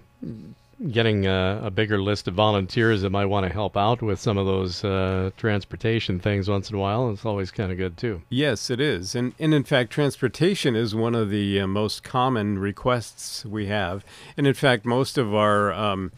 getting 0.90 1.28
a, 1.28 1.62
a 1.64 1.72
bigger 1.72 2.02
list 2.02 2.28
of 2.28 2.34
volunteers 2.34 3.02
that 3.02 3.10
might 3.10 3.26
want 3.26 3.46
to 3.46 3.52
help 3.52 3.78
out 3.78 4.02
with 4.02 4.20
some 4.20 4.38
of 4.38 4.46
those 4.46 4.84
uh, 4.84 5.32
transportation 5.38 6.20
things 6.20 6.50
once 6.50 6.70
in 6.70 6.76
a 6.76 6.80
while, 6.80 7.10
it's 7.12 7.26
always 7.26 7.52
kind 7.52 7.72
of 7.72 7.78
good 7.78 7.98
too. 7.98 8.22
Yes, 8.30 8.70
it 8.70 8.80
is. 8.80 9.14
And, 9.16 9.34
and 9.40 9.54
in 9.54 9.64
fact, 9.64 9.92
transportation 9.92 10.76
is 10.76 10.96
one 10.96 11.16
of 11.16 11.30
the 11.30 11.60
uh, 11.60 11.68
most 11.68 12.04
common 12.04 12.58
requests 12.58 13.46
we 13.46 13.68
have. 13.68 14.04
And 14.36 14.48
in 14.48 14.54
fact, 14.54 14.86
most 14.86 15.18
of 15.18 15.36
our 15.36 15.72
um, 15.74 16.12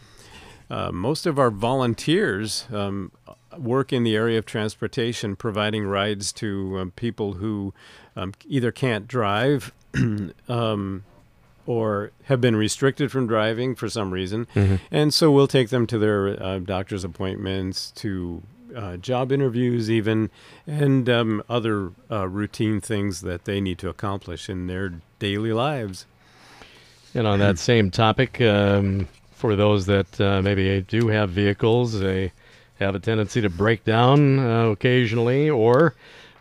uh, 0.70 0.91
most 0.91 1.25
of 1.25 1.38
our 1.38 1.51
volunteers 1.51 2.65
um, 2.72 3.12
work 3.58 3.93
in 3.93 4.03
the 4.03 4.15
area 4.15 4.39
of 4.39 4.46
transportation, 4.46 5.36
providing 5.36 5.86
rides 5.86 6.32
to 6.34 6.79
um, 6.79 6.91
people 6.91 7.34
who 7.34 7.74
um, 8.15 8.34
either 8.48 8.72
can't 8.72 9.08
drive 9.08 9.72
um, 10.50 11.03
or 11.65 12.12
have 12.25 12.41
been 12.41 12.55
restricted 12.55 13.12
from 13.12 13.27
driving 13.27 13.75
for 13.75 13.89
some 13.89 14.12
reason. 14.12 14.48
Mhm. 14.55 14.79
And 14.91 15.13
so 15.13 15.32
we'll 15.32 15.48
take 15.48 15.70
them 15.70 15.88
to 15.88 15.98
their 15.98 16.41
uh, 16.41 16.60
doctor's 16.60 17.03
appointments, 17.03 17.91
to 17.91 18.43
uh, 18.75 18.98
job 18.98 19.32
interviews, 19.32 19.89
even, 19.89 20.29
and 20.65 21.10
um, 21.10 21.43
other 21.50 21.91
uh, 22.12 22.27
routine 22.27 22.82
things 22.82 23.22
that 23.22 23.46
they 23.46 23.62
need 23.62 23.77
to 23.77 23.89
accomplish 23.89 24.50
in 24.50 24.67
their 24.67 24.93
daily 25.20 25.53
lives. 25.53 26.05
And 27.13 27.27
on 27.27 27.39
that 27.39 27.60
same 27.60 27.91
topic, 27.91 28.41
um, 28.41 29.08
for 29.32 29.55
those 29.55 29.86
that 29.86 30.20
uh, 30.20 30.41
maybe 30.41 30.82
do 30.82 31.10
have 31.10 31.29
vehicles, 31.29 32.00
they 32.00 32.32
have 32.79 32.96
a 32.96 33.00
tendency 33.00 33.41
to 33.41 33.50
break 33.50 33.84
down 33.84 34.39
uh, 34.39 34.70
occasionally, 34.70 35.50
or 35.50 35.93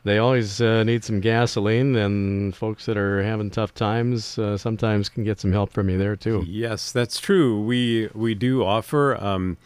they 0.04 0.18
always 0.18 0.60
uh, 0.60 0.82
need 0.84 1.04
some 1.04 1.20
gasoline. 1.20 1.96
And 1.96 2.54
folks 2.54 2.86
that 2.86 2.96
are 2.96 3.22
having 3.22 3.50
tough 3.50 3.74
times 3.74 4.38
uh, 4.38 4.56
sometimes 4.56 5.08
can 5.08 5.24
get 5.24 5.40
some 5.40 5.52
help 5.52 5.72
from 5.72 5.88
you 5.88 5.98
there 5.98 6.16
too. 6.16 6.44
Yes, 6.46 6.92
that's 6.92 7.20
true. 7.20 7.60
We 7.60 8.08
we 8.14 8.34
do 8.34 8.64
offer 8.64 9.16
um, 9.22 9.56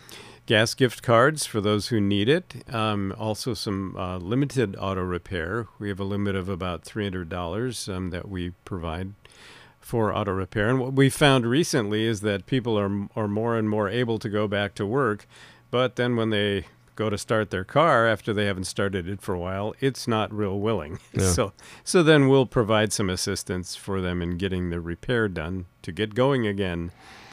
gas 0.47 0.75
gift 0.75 1.02
cards 1.02 1.47
for 1.47 1.61
those 1.61 1.88
who 1.88 2.00
need 2.00 2.28
it. 2.28 2.64
Um, 2.73 3.14
also, 3.19 3.55
some 3.55 3.97
uh, 3.97 4.19
limited 4.19 4.76
auto 4.78 5.02
repair. 5.02 5.66
We 5.78 5.88
have 5.88 6.00
a 6.00 6.05
limit 6.05 6.37
of 6.37 6.49
about 6.49 6.85
three 6.85 7.05
hundred 7.05 7.28
dollars 7.28 7.88
um, 7.88 8.11
that 8.11 8.28
we 8.28 8.50
provide 8.64 9.14
for 9.81 10.12
auto 10.12 10.33
repair. 10.33 10.69
And 10.69 10.81
what 10.81 10.95
we 10.95 11.09
found 11.11 11.47
recently 11.47 12.05
is 12.05 12.21
that 12.21 12.47
people 12.47 12.78
are 12.78 13.09
are 13.14 13.28
more 13.28 13.57
and 13.57 13.71
more 13.71 13.88
able 13.88 14.19
to 14.19 14.28
go 14.28 14.49
back 14.49 14.75
to 14.75 14.87
work, 14.87 15.26
but 15.71 15.97
then 15.97 16.16
when 16.16 16.31
they 16.31 16.66
go 16.97 17.11
to 17.11 17.19
start 17.19 17.50
their 17.50 17.65
car 17.65 18.07
after 18.07 18.33
they 18.33 18.47
haven't 18.47 18.65
started 18.65 19.09
it 19.09 19.21
for 19.21 19.35
a 19.35 19.38
while, 19.38 19.75
it's 19.81 20.09
not 20.09 20.33
real 20.33 20.59
willing. 20.59 20.99
Yeah. 21.12 21.31
So 21.31 21.53
so 21.85 22.03
then 22.03 22.29
we'll 22.29 22.47
provide 22.47 22.93
some 22.93 23.09
assistance 23.09 23.76
for 23.76 24.00
them 24.00 24.21
in 24.21 24.37
getting 24.37 24.71
the 24.71 24.81
repair 24.81 25.29
done 25.29 25.67
to 25.83 25.93
get 25.93 26.15
going 26.15 26.47
again. 26.47 26.91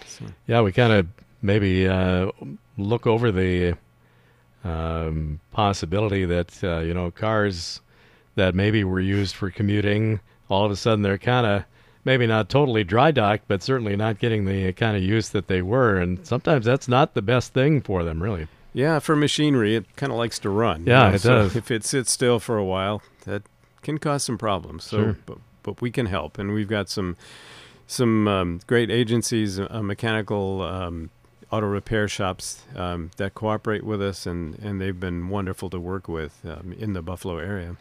So, 0.07 0.25
Yeah, 0.47 0.61
we 0.61 0.71
kind 0.71 0.93
of 0.93 1.07
maybe 1.41 1.87
uh, 1.87 2.31
look 2.77 3.05
over 3.05 3.31
the 3.31 3.75
um, 4.63 5.39
possibility 5.51 6.25
that 6.25 6.63
uh, 6.63 6.79
you 6.79 6.93
know 6.93 7.11
cars 7.11 7.81
that 8.35 8.55
maybe 8.55 8.83
were 8.83 8.99
used 8.99 9.35
for 9.35 9.49
commuting, 9.49 10.19
all 10.49 10.65
of 10.65 10.71
a 10.71 10.75
sudden 10.75 11.01
they're 11.01 11.17
kind 11.17 11.45
of 11.45 11.63
maybe 12.05 12.27
not 12.27 12.49
totally 12.49 12.83
dry 12.83 13.11
docked, 13.11 13.47
but 13.47 13.61
certainly 13.63 13.95
not 13.95 14.19
getting 14.19 14.45
the 14.45 14.73
kind 14.73 14.97
of 14.97 15.03
use 15.03 15.29
that 15.29 15.47
they 15.47 15.61
were, 15.61 15.97
and 15.97 16.25
sometimes 16.25 16.65
that's 16.65 16.87
not 16.87 17.13
the 17.13 17.21
best 17.21 17.53
thing 17.53 17.81
for 17.81 18.03
them, 18.03 18.21
really. 18.21 18.47
Yeah, 18.73 18.99
for 18.99 19.15
machinery, 19.15 19.75
it 19.75 19.95
kind 19.95 20.11
of 20.11 20.17
likes 20.17 20.39
to 20.39 20.49
run. 20.49 20.85
Yeah, 20.85 21.11
it 21.13 21.19
so 21.19 21.35
does. 21.43 21.55
If 21.55 21.71
it 21.71 21.83
sits 21.85 22.11
still 22.11 22.39
for 22.39 22.57
a 22.57 22.65
while, 22.65 23.01
that 23.25 23.43
can 23.81 23.97
cause 23.97 24.23
some 24.23 24.37
problems. 24.37 24.83
So, 24.85 24.97
Sure. 24.97 25.17
but, 25.25 25.37
but 25.61 25.81
we 25.81 25.91
can 25.91 26.07
help, 26.07 26.37
and 26.37 26.53
we've 26.53 26.67
got 26.67 26.89
some 26.89 27.15
some 27.85 28.27
um, 28.27 28.59
great 28.65 28.89
agencies, 28.89 29.59
uh, 29.59 29.81
mechanical 29.83 30.61
um, 30.61 31.09
auto 31.51 31.67
repair 31.67 32.07
shops 32.07 32.63
um, 32.75 33.11
that 33.17 33.35
cooperate 33.35 33.83
with 33.83 34.01
us, 34.01 34.25
and, 34.25 34.57
and 34.59 34.81
they've 34.81 34.99
been 34.99 35.27
wonderful 35.29 35.69
to 35.69 35.79
work 35.79 36.07
with 36.07 36.39
um, 36.45 36.73
in 36.79 36.93
the 36.93 37.01
Buffalo 37.01 37.37
area. 37.37 37.75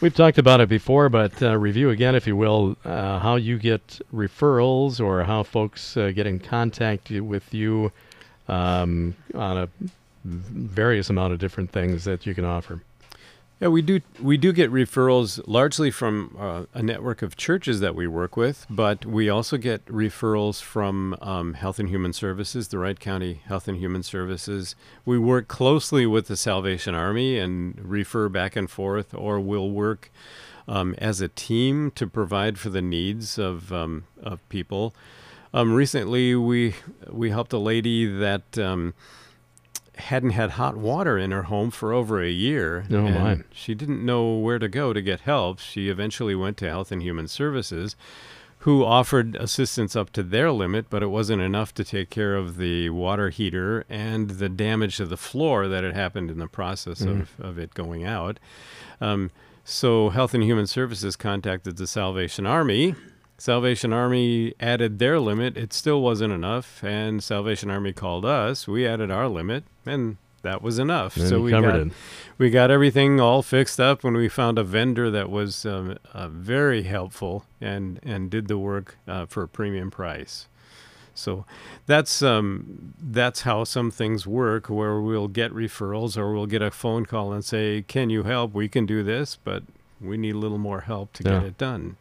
We've 0.00 0.14
talked 0.14 0.38
about 0.38 0.60
it 0.60 0.68
before, 0.68 1.08
but 1.08 1.40
uh, 1.42 1.56
review 1.56 1.90
again, 1.90 2.14
if 2.16 2.26
you 2.26 2.34
will, 2.36 2.76
uh, 2.84 3.20
how 3.20 3.36
you 3.36 3.58
get 3.58 4.00
referrals 4.12 4.98
or 4.98 5.22
how 5.22 5.44
folks 5.44 5.96
uh, 5.96 6.10
get 6.10 6.26
in 6.26 6.40
contact 6.40 7.10
with 7.10 7.54
you 7.54 7.92
um, 8.48 9.14
on 9.34 9.58
a 9.58 9.68
various 10.24 11.10
amount 11.10 11.32
of 11.32 11.38
different 11.38 11.70
things 11.70 12.04
that 12.04 12.26
you 12.26 12.34
can 12.34 12.44
offer. 12.44 12.82
Yeah, 13.60 13.68
we 13.68 13.82
do. 13.82 14.00
We 14.20 14.36
do 14.36 14.52
get 14.52 14.72
referrals 14.72 15.40
largely 15.46 15.92
from 15.92 16.36
uh, 16.38 16.64
a 16.74 16.82
network 16.82 17.22
of 17.22 17.36
churches 17.36 17.78
that 17.80 17.94
we 17.94 18.08
work 18.08 18.36
with, 18.36 18.66
but 18.68 19.06
we 19.06 19.30
also 19.30 19.56
get 19.56 19.86
referrals 19.86 20.60
from 20.60 21.16
um, 21.22 21.54
Health 21.54 21.78
and 21.78 21.88
Human 21.88 22.12
Services, 22.12 22.68
the 22.68 22.78
Wright 22.78 22.98
County 22.98 23.42
Health 23.46 23.68
and 23.68 23.78
Human 23.78 24.02
Services. 24.02 24.74
We 25.06 25.18
work 25.18 25.46
closely 25.46 26.04
with 26.04 26.26
the 26.26 26.36
Salvation 26.36 26.96
Army 26.96 27.38
and 27.38 27.78
refer 27.80 28.28
back 28.28 28.56
and 28.56 28.68
forth, 28.68 29.14
or 29.14 29.38
we'll 29.38 29.70
work 29.70 30.10
um, 30.66 30.96
as 30.98 31.20
a 31.20 31.28
team 31.28 31.92
to 31.92 32.08
provide 32.08 32.58
for 32.58 32.70
the 32.70 32.82
needs 32.82 33.38
of 33.38 33.72
um, 33.72 34.04
of 34.20 34.46
people. 34.48 34.96
Um, 35.54 35.74
recently, 35.74 36.34
we 36.34 36.74
we 37.08 37.30
helped 37.30 37.52
a 37.52 37.58
lady 37.58 38.04
that. 38.06 38.58
Hadn't 39.96 40.30
had 40.30 40.52
hot 40.52 40.76
water 40.76 41.16
in 41.16 41.30
her 41.30 41.44
home 41.44 41.70
for 41.70 41.92
over 41.92 42.20
a 42.22 42.30
year. 42.30 42.84
Oh, 42.90 43.06
and 43.06 43.14
my. 43.14 43.38
She 43.52 43.74
didn't 43.74 44.04
know 44.04 44.34
where 44.36 44.58
to 44.58 44.68
go 44.68 44.92
to 44.92 45.00
get 45.00 45.20
help. 45.20 45.60
She 45.60 45.88
eventually 45.88 46.34
went 46.34 46.56
to 46.58 46.68
Health 46.68 46.90
and 46.90 47.02
Human 47.02 47.28
Services, 47.28 47.94
who 48.58 48.84
offered 48.84 49.36
assistance 49.36 49.94
up 49.94 50.10
to 50.12 50.22
their 50.22 50.50
limit, 50.50 50.86
but 50.90 51.02
it 51.02 51.08
wasn't 51.08 51.42
enough 51.42 51.72
to 51.74 51.84
take 51.84 52.10
care 52.10 52.34
of 52.34 52.56
the 52.56 52.90
water 52.90 53.30
heater 53.30 53.84
and 53.88 54.30
the 54.30 54.48
damage 54.48 54.96
to 54.96 55.06
the 55.06 55.16
floor 55.16 55.68
that 55.68 55.84
had 55.84 55.94
happened 55.94 56.30
in 56.30 56.38
the 56.38 56.48
process 56.48 57.02
of, 57.02 57.38
of 57.38 57.58
it 57.58 57.74
going 57.74 58.04
out. 58.04 58.40
Um, 59.00 59.30
so 59.64 60.10
Health 60.10 60.34
and 60.34 60.42
Human 60.42 60.66
Services 60.66 61.14
contacted 61.14 61.76
the 61.76 61.86
Salvation 61.86 62.46
Army. 62.46 62.94
Salvation 63.38 63.92
Army 63.92 64.54
added 64.60 64.98
their 64.98 65.18
limit. 65.18 65.56
It 65.56 65.72
still 65.72 66.00
wasn't 66.00 66.32
enough, 66.32 66.82
and 66.84 67.22
Salvation 67.22 67.70
Army 67.70 67.92
called 67.92 68.24
us. 68.24 68.68
We 68.68 68.86
added 68.86 69.10
our 69.10 69.28
limit, 69.28 69.64
and 69.84 70.16
that 70.42 70.62
was 70.62 70.78
enough. 70.78 71.16
And 71.16 71.28
so 71.28 71.40
we 71.40 71.50
got 71.50 71.74
it. 71.74 71.92
we 72.38 72.50
got 72.50 72.70
everything 72.70 73.18
all 73.20 73.42
fixed 73.42 73.80
up 73.80 74.04
when 74.04 74.14
we 74.14 74.28
found 74.28 74.58
a 74.58 74.64
vendor 74.64 75.10
that 75.10 75.30
was 75.30 75.66
um, 75.66 75.98
uh, 76.12 76.28
very 76.28 76.84
helpful 76.84 77.44
and 77.60 77.98
and 78.02 78.30
did 78.30 78.46
the 78.46 78.58
work 78.58 78.96
uh, 79.08 79.26
for 79.26 79.42
a 79.42 79.48
premium 79.48 79.90
price. 79.90 80.46
So 81.16 81.44
that's 81.86 82.22
um, 82.22 82.94
that's 83.00 83.42
how 83.42 83.64
some 83.64 83.90
things 83.90 84.26
work, 84.26 84.68
where 84.68 85.00
we'll 85.00 85.28
get 85.28 85.52
referrals 85.52 86.16
or 86.16 86.32
we'll 86.34 86.46
get 86.46 86.62
a 86.62 86.70
phone 86.70 87.06
call 87.06 87.32
and 87.32 87.44
say, 87.44 87.82
"Can 87.82 88.10
you 88.10 88.24
help? 88.24 88.52
We 88.52 88.68
can 88.68 88.84
do 88.86 89.02
this, 89.02 89.36
but 89.42 89.62
we 90.00 90.16
need 90.16 90.34
a 90.34 90.38
little 90.38 90.58
more 90.58 90.82
help 90.82 91.12
to 91.14 91.22
get 91.22 91.42
it 91.42 91.58
done." 91.58 91.96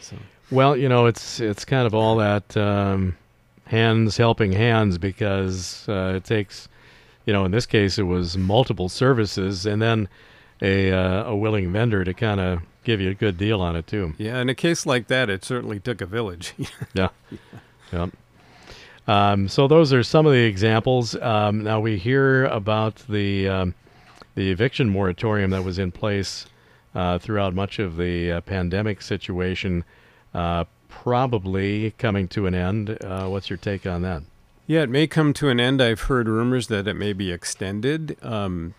So 0.00 0.16
Well, 0.50 0.76
you 0.76 0.88
know, 0.88 1.06
it's 1.06 1.40
it's 1.40 1.64
kind 1.64 1.86
of 1.86 1.94
all 1.94 2.16
that 2.16 2.56
um, 2.56 3.16
hands 3.66 4.16
helping 4.16 4.52
hands 4.52 4.98
because 4.98 5.88
uh, 5.88 6.14
it 6.16 6.24
takes, 6.24 6.68
you 7.24 7.32
know, 7.32 7.44
in 7.44 7.52
this 7.52 7.66
case 7.66 7.98
it 7.98 8.04
was 8.04 8.36
multiple 8.36 8.88
services 8.88 9.64
and 9.66 9.80
then 9.80 10.08
a 10.60 10.90
uh, 10.92 11.24
a 11.24 11.36
willing 11.36 11.72
vendor 11.72 12.04
to 12.04 12.12
kind 12.12 12.40
of 12.40 12.60
give 12.82 13.00
you 13.00 13.10
a 13.10 13.14
good 13.14 13.36
deal 13.36 13.60
on 13.60 13.76
it 13.76 13.86
too. 13.86 14.14
yeah, 14.18 14.40
in 14.40 14.48
a 14.48 14.54
case 14.54 14.86
like 14.86 15.06
that, 15.08 15.28
it 15.30 15.44
certainly 15.44 15.78
took 15.78 16.00
a 16.00 16.06
village. 16.06 16.54
Yeah. 16.94 17.08
Yep. 17.92 18.10
Um, 19.06 19.48
so 19.48 19.66
those 19.66 19.92
are 19.92 20.02
some 20.02 20.26
of 20.26 20.32
the 20.32 20.44
examples. 20.44 21.16
Um, 21.16 21.64
now 21.64 21.80
we 21.80 21.98
hear 21.98 22.44
about 22.46 22.96
the 23.08 23.48
um, 23.48 23.74
the 24.34 24.50
eviction 24.50 24.88
moratorium 24.88 25.50
that 25.50 25.64
was 25.64 25.78
in 25.78 25.90
place 25.92 26.46
uh, 26.94 27.18
throughout 27.18 27.54
much 27.54 27.78
of 27.78 27.96
the 27.96 28.32
uh, 28.32 28.40
pandemic 28.42 29.02
situation, 29.02 29.84
uh, 30.34 30.64
probably 30.88 31.92
coming 31.92 32.28
to 32.28 32.46
an 32.46 32.54
end. 32.54 32.98
Uh, 33.02 33.26
what's 33.26 33.50
your 33.50 33.56
take 33.56 33.86
on 33.86 34.02
that? 34.02 34.22
Yeah, 34.66 34.82
it 34.82 34.90
may 34.90 35.06
come 35.06 35.32
to 35.34 35.48
an 35.48 35.58
end. 35.58 35.82
I've 35.82 36.02
heard 36.02 36.28
rumors 36.28 36.68
that 36.68 36.86
it 36.86 36.94
may 36.94 37.12
be 37.12 37.32
extended. 37.32 38.16
Um, 38.22 38.74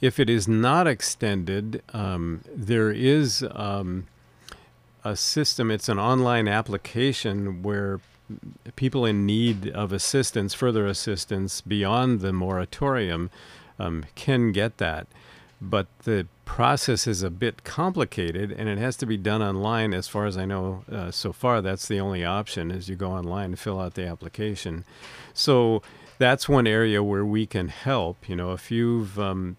if 0.00 0.18
it 0.18 0.28
is 0.28 0.48
not 0.48 0.86
extended, 0.86 1.82
um, 1.92 2.42
there 2.54 2.90
is 2.90 3.46
um, 3.52 4.06
a 5.04 5.16
system, 5.16 5.70
it's 5.70 5.88
an 5.88 5.98
online 5.98 6.48
application 6.48 7.62
where 7.62 8.00
people 8.74 9.06
in 9.06 9.24
need 9.24 9.68
of 9.68 9.92
assistance, 9.92 10.52
further 10.52 10.86
assistance 10.86 11.60
beyond 11.60 12.20
the 12.20 12.32
moratorium, 12.32 13.30
um, 13.78 14.04
can 14.14 14.52
get 14.52 14.78
that. 14.78 15.06
But 15.60 15.86
the 16.00 16.26
process 16.56 17.06
is 17.06 17.22
a 17.22 17.28
bit 17.28 17.64
complicated 17.64 18.50
and 18.50 18.66
it 18.66 18.78
has 18.78 18.96
to 18.96 19.04
be 19.04 19.18
done 19.18 19.42
online. 19.42 19.92
As 19.92 20.08
far 20.08 20.24
as 20.24 20.38
I 20.38 20.46
know, 20.46 20.84
uh, 20.90 21.10
so 21.10 21.30
far, 21.30 21.60
that's 21.60 21.86
the 21.86 22.00
only 22.00 22.24
option 22.24 22.70
is 22.70 22.88
you 22.88 22.96
go 22.96 23.10
online 23.10 23.44
and 23.44 23.58
fill 23.58 23.78
out 23.78 23.92
the 23.92 24.06
application. 24.06 24.86
So 25.34 25.82
that's 26.16 26.48
one 26.48 26.66
area 26.66 27.02
where 27.02 27.26
we 27.26 27.44
can 27.44 27.68
help. 27.68 28.26
You 28.26 28.36
know, 28.36 28.52
if 28.52 28.70
you've 28.70 29.20
um, 29.20 29.58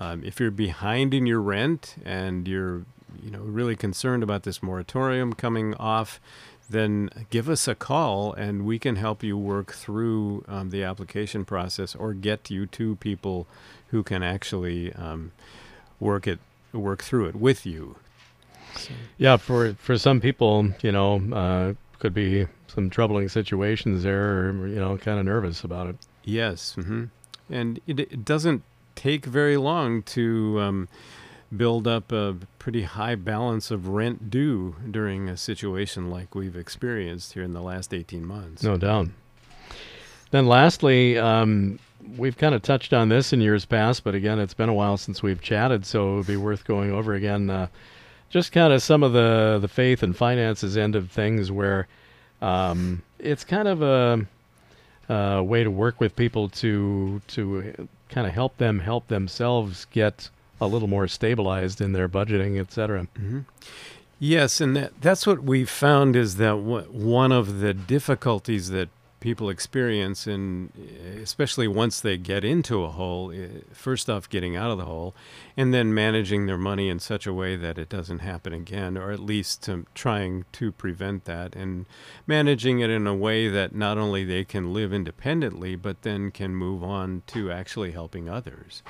um, 0.00 0.24
if 0.24 0.40
you're 0.40 0.50
behind 0.50 1.12
in 1.12 1.26
your 1.26 1.42
rent 1.42 1.96
and 2.02 2.48
you're 2.48 2.86
you 3.22 3.30
know 3.30 3.40
really 3.40 3.76
concerned 3.76 4.22
about 4.22 4.44
this 4.44 4.62
moratorium 4.62 5.34
coming 5.34 5.74
off, 5.74 6.18
then 6.70 7.10
give 7.28 7.50
us 7.50 7.68
a 7.68 7.74
call 7.74 8.32
and 8.32 8.64
we 8.64 8.78
can 8.78 8.96
help 8.96 9.22
you 9.22 9.36
work 9.36 9.74
through 9.74 10.46
um, 10.48 10.70
the 10.70 10.82
application 10.82 11.44
process 11.44 11.94
or 11.94 12.14
get 12.14 12.50
you 12.50 12.64
to 12.64 12.96
people 12.96 13.46
who 13.88 14.02
can 14.02 14.22
actually 14.22 14.94
um, 14.94 15.30
work 16.02 16.26
it 16.26 16.38
work 16.72 17.02
through 17.02 17.26
it 17.26 17.36
with 17.36 17.64
you. 17.66 17.96
So, 18.76 18.92
Yeah, 19.18 19.36
for 19.36 19.74
for 19.74 19.96
some 19.98 20.20
people, 20.20 20.70
you 20.82 20.92
know, 20.92 21.20
uh, 21.32 21.74
could 21.98 22.14
be 22.14 22.46
some 22.66 22.90
troubling 22.90 23.28
situations 23.28 24.02
there, 24.02 24.48
or 24.48 24.66
you 24.66 24.76
know, 24.76 24.96
kind 24.98 25.18
of 25.20 25.26
nervous 25.26 25.62
about 25.64 25.86
it. 25.88 25.96
Yes, 26.24 26.74
hmm 26.74 27.04
and 27.50 27.80
it, 27.86 28.00
it 28.00 28.24
doesn't 28.24 28.62
take 28.94 29.26
very 29.26 29.56
long 29.58 30.02
to 30.02 30.58
um, 30.60 30.88
build 31.54 31.86
up 31.86 32.10
a 32.12 32.36
pretty 32.58 32.82
high 32.84 33.14
balance 33.14 33.70
of 33.70 33.88
rent 33.88 34.30
due 34.30 34.76
during 34.90 35.28
a 35.28 35.36
situation 35.36 36.08
like 36.10 36.34
we've 36.34 36.56
experienced 36.56 37.34
here 37.34 37.42
in 37.42 37.52
the 37.52 37.60
last 37.60 37.92
18 37.92 38.24
months. 38.24 38.62
No 38.62 38.78
doubt. 38.78 39.08
Then, 40.30 40.46
lastly, 40.46 41.18
um, 41.18 41.78
we've 42.16 42.36
kind 42.36 42.54
of 42.54 42.62
touched 42.62 42.92
on 42.92 43.08
this 43.08 43.32
in 43.32 43.40
years 43.40 43.64
past, 43.64 44.04
but 44.04 44.14
again, 44.14 44.38
it's 44.38 44.54
been 44.54 44.68
a 44.68 44.74
while 44.74 44.96
since 44.96 45.22
we've 45.22 45.40
chatted, 45.40 45.86
so 45.86 46.12
it 46.12 46.16
would 46.16 46.26
be 46.26 46.36
worth 46.36 46.64
going 46.64 46.90
over 46.92 47.14
again. 47.14 47.50
Uh, 47.50 47.68
just 48.30 48.52
kind 48.52 48.72
of 48.72 48.82
some 48.82 49.02
of 49.02 49.12
the 49.12 49.58
the 49.60 49.68
faith 49.68 50.02
and 50.02 50.16
finances 50.16 50.76
end 50.76 50.96
of 50.96 51.10
things, 51.10 51.50
where 51.50 51.86
um, 52.40 53.02
it's 53.18 53.44
kind 53.44 53.68
of 53.68 53.82
a, 53.82 54.26
a 55.12 55.42
way 55.42 55.64
to 55.64 55.70
work 55.70 56.00
with 56.00 56.16
people 56.16 56.48
to 56.48 57.20
to 57.28 57.88
kind 58.08 58.26
of 58.26 58.32
help 58.32 58.56
them 58.56 58.78
help 58.80 59.08
themselves 59.08 59.86
get 59.86 60.30
a 60.60 60.66
little 60.66 60.88
more 60.88 61.08
stabilized 61.08 61.80
in 61.80 61.92
their 61.92 62.08
budgeting, 62.08 62.60
et 62.60 62.72
cetera. 62.72 63.02
Mm-hmm. 63.18 63.40
Yes, 64.18 64.60
and 64.60 64.76
that, 64.76 65.00
that's 65.00 65.26
what 65.26 65.42
we've 65.42 65.68
found 65.68 66.14
is 66.14 66.36
that 66.36 66.50
w- 66.50 66.84
one 66.84 67.32
of 67.32 67.58
the 67.58 67.74
difficulties 67.74 68.70
that 68.70 68.88
people 69.22 69.48
experience, 69.48 70.26
and 70.26 70.72
especially 71.22 71.68
once 71.68 72.00
they 72.00 72.18
get 72.18 72.44
into 72.44 72.82
a 72.82 72.88
hole, 72.88 73.30
eh, 73.30 73.60
first 73.72 74.10
off, 74.10 74.28
getting 74.28 74.56
out 74.56 74.72
of 74.72 74.78
the 74.78 74.84
hole, 74.84 75.14
and 75.56 75.72
then 75.72 75.94
managing 75.94 76.46
their 76.46 76.58
money 76.58 76.88
in 76.88 76.98
such 76.98 77.24
a 77.24 77.32
way 77.32 77.54
that 77.54 77.78
it 77.78 77.88
doesn't 77.88 78.18
happen 78.18 78.52
again, 78.52 78.98
or 78.98 79.12
at 79.12 79.20
least 79.20 79.62
to, 79.62 79.86
trying 79.94 80.44
to 80.50 80.72
prevent 80.72 81.24
that, 81.24 81.54
and 81.54 81.86
managing 82.26 82.80
it 82.80 82.90
in 82.90 83.06
a 83.06 83.14
way 83.14 83.48
that 83.48 83.72
not 83.72 83.96
only 83.96 84.24
they 84.24 84.44
can 84.44 84.74
live 84.74 84.92
independently, 84.92 85.76
but 85.76 86.02
then 86.02 86.32
can 86.32 86.56
move 86.56 86.82
on 86.82 87.22
to 87.28 87.50
actually 87.50 87.92
helping 87.92 88.28
others. 88.28 88.82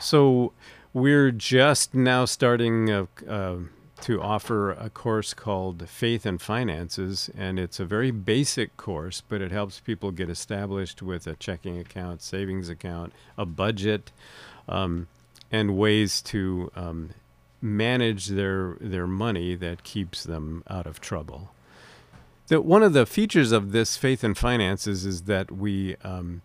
So 0.00 0.52
we're 0.92 1.30
just 1.30 1.94
now 1.94 2.24
starting 2.24 2.90
a, 2.90 3.06
a, 3.28 3.58
to 4.02 4.20
offer 4.20 4.72
a 4.72 4.90
course 4.90 5.34
called 5.34 5.88
Faith 5.88 6.26
and 6.26 6.40
Finances, 6.40 7.30
and 7.36 7.58
it's 7.58 7.80
a 7.80 7.84
very 7.84 8.10
basic 8.10 8.76
course, 8.76 9.22
but 9.26 9.40
it 9.40 9.50
helps 9.50 9.80
people 9.80 10.10
get 10.10 10.28
established 10.28 11.02
with 11.02 11.26
a 11.26 11.34
checking 11.36 11.78
account, 11.78 12.22
savings 12.22 12.68
account, 12.68 13.12
a 13.38 13.46
budget, 13.46 14.12
um, 14.68 15.08
and 15.50 15.76
ways 15.76 16.20
to 16.20 16.70
um, 16.76 17.10
manage 17.62 18.28
their 18.28 18.76
their 18.80 19.06
money 19.06 19.54
that 19.54 19.82
keeps 19.82 20.24
them 20.24 20.62
out 20.68 20.86
of 20.86 21.00
trouble. 21.00 21.50
The, 22.48 22.60
one 22.60 22.82
of 22.82 22.92
the 22.92 23.06
features 23.06 23.50
of 23.50 23.72
this 23.72 23.96
Faith 23.96 24.22
and 24.22 24.36
Finances 24.36 25.04
is 25.04 25.22
that 25.22 25.50
we 25.50 25.96
um, 26.04 26.42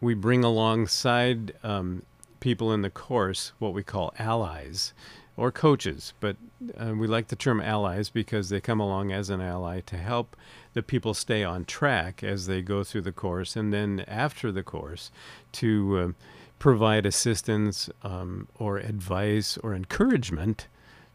we 0.00 0.14
bring 0.14 0.44
alongside 0.44 1.54
um, 1.62 2.02
people 2.40 2.72
in 2.72 2.82
the 2.82 2.90
course 2.90 3.52
what 3.58 3.72
we 3.72 3.82
call 3.82 4.12
allies 4.18 4.92
or 5.38 5.52
coaches, 5.52 6.12
but 6.18 6.36
uh, 6.76 6.92
we 6.96 7.06
like 7.06 7.28
the 7.28 7.36
term 7.36 7.60
allies 7.60 8.10
because 8.10 8.48
they 8.48 8.60
come 8.60 8.80
along 8.80 9.12
as 9.12 9.30
an 9.30 9.40
ally 9.40 9.80
to 9.80 9.96
help 9.96 10.36
the 10.74 10.82
people 10.82 11.14
stay 11.14 11.44
on 11.44 11.64
track 11.64 12.24
as 12.24 12.48
they 12.48 12.60
go 12.60 12.82
through 12.82 13.02
the 13.02 13.12
course 13.12 13.54
and 13.54 13.72
then 13.72 14.04
after 14.08 14.50
the 14.50 14.64
course 14.64 15.12
to 15.52 15.98
uh, 15.98 16.12
provide 16.58 17.06
assistance 17.06 17.88
um, 18.02 18.48
or 18.58 18.78
advice 18.78 19.56
or 19.58 19.74
encouragement 19.74 20.66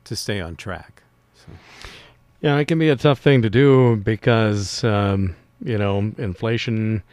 to 0.05 0.15
stay 0.15 0.39
on 0.39 0.55
track. 0.55 1.03
So. 1.35 1.51
Yeah, 2.39 2.57
it 2.57 2.65
can 2.65 2.79
be 2.79 2.89
a 2.89 2.95
tough 2.95 3.19
thing 3.19 3.41
to 3.41 3.49
do 3.49 3.97
because, 3.97 4.85
um, 4.85 5.35
you 5.61 5.77
know, 5.77 6.13
inflation 6.17 7.03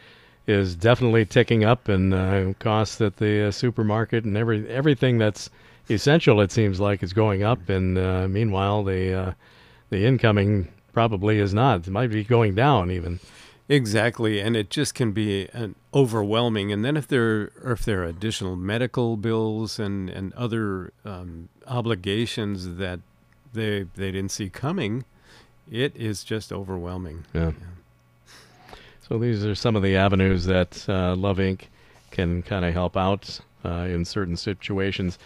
is 0.47 0.75
definitely 0.75 1.25
ticking 1.25 1.65
up, 1.65 1.89
and 1.89 2.13
uh, 2.13 2.53
costs 2.59 3.01
at 3.01 3.17
the 3.17 3.47
uh, 3.47 3.51
supermarket 3.51 4.23
and 4.25 4.35
every 4.35 4.67
everything 4.69 5.17
that's 5.17 5.49
essential 5.89 6.41
it 6.41 6.51
seems 6.51 6.79
like 6.79 7.03
is 7.03 7.13
going 7.13 7.43
up. 7.43 7.69
And 7.69 7.97
uh, 7.97 8.27
meanwhile, 8.27 8.83
the 8.83 9.13
uh, 9.13 9.33
the 9.89 10.05
incoming 10.05 10.67
probably 10.93 11.39
is 11.39 11.53
not. 11.53 11.87
It 11.87 11.91
might 11.91 12.11
be 12.11 12.23
going 12.23 12.55
down 12.55 12.91
even. 12.91 13.19
Exactly, 13.69 14.41
and 14.41 14.57
it 14.57 14.69
just 14.69 14.95
can 14.95 15.13
be 15.13 15.47
an 15.53 15.75
overwhelming. 15.93 16.73
And 16.73 16.83
then 16.83 16.97
if 16.97 17.07
there 17.07 17.51
or 17.63 17.71
if 17.71 17.85
there 17.85 18.01
are 18.01 18.05
additional 18.05 18.55
medical 18.55 19.17
bills 19.17 19.79
and 19.79 20.09
and 20.09 20.33
other 20.33 20.91
um, 21.05 21.49
obligations 21.67 22.75
that 22.75 22.99
they 23.53 23.85
they 23.95 24.11
didn't 24.11 24.31
see 24.31 24.49
coming, 24.49 25.05
it 25.69 25.95
is 25.95 26.23
just 26.23 26.51
overwhelming. 26.51 27.25
yeah. 27.33 27.51
yeah. 27.51 28.75
So 29.11 29.17
these 29.17 29.43
are 29.43 29.55
some 29.55 29.75
of 29.75 29.83
the 29.83 29.97
avenues 29.97 30.45
that 30.45 30.87
uh, 30.87 31.15
Love 31.15 31.37
Inc. 31.37 31.63
can 32.11 32.41
kind 32.43 32.63
of 32.63 32.73
help 32.73 32.95
out 32.95 33.41
uh, 33.65 33.87
in 33.89 34.05
certain 34.05 34.37
situations. 34.37 35.19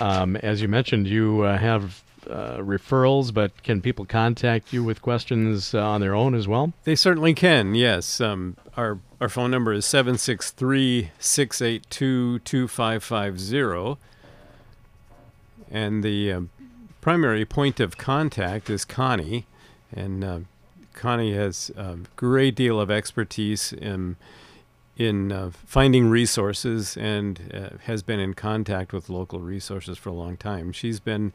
Um, 0.00 0.36
as 0.36 0.60
you 0.60 0.68
mentioned, 0.68 1.06
you 1.06 1.42
uh, 1.42 1.58
have 1.58 2.02
uh, 2.28 2.56
referrals, 2.56 3.32
but 3.32 3.62
can 3.62 3.80
people 3.80 4.04
contact 4.04 4.72
you 4.72 4.82
with 4.82 5.02
questions 5.02 5.74
uh, 5.74 5.80
on 5.82 6.00
their 6.00 6.14
own 6.14 6.34
as 6.34 6.48
well? 6.48 6.72
They 6.84 6.96
certainly 6.96 7.34
can, 7.34 7.74
yes. 7.74 8.20
Um, 8.20 8.56
our, 8.76 8.98
our 9.20 9.28
phone 9.28 9.50
number 9.50 9.72
is 9.72 9.86
763 9.86 11.10
682 11.18 12.38
2550. 12.40 14.00
And 15.70 16.02
the 16.02 16.32
um, 16.32 16.50
primary 17.00 17.44
point 17.44 17.80
of 17.80 17.98
contact 17.98 18.70
is 18.70 18.84
Connie. 18.84 19.46
And 19.94 20.46
Connie 20.94 21.34
has 21.34 21.70
a 21.76 21.98
great 22.16 22.54
deal 22.54 22.80
of 22.80 22.90
expertise 22.90 23.72
in 23.72 24.16
in 24.96 25.32
uh, 25.32 25.50
finding 25.66 26.08
resources 26.08 26.96
and 26.96 27.50
uh, 27.52 27.76
has 27.84 28.02
been 28.02 28.20
in 28.20 28.34
contact 28.34 28.92
with 28.92 29.08
local 29.08 29.40
resources 29.40 29.98
for 29.98 30.10
a 30.10 30.12
long 30.12 30.36
time. 30.36 30.72
She's 30.72 31.00
been 31.00 31.32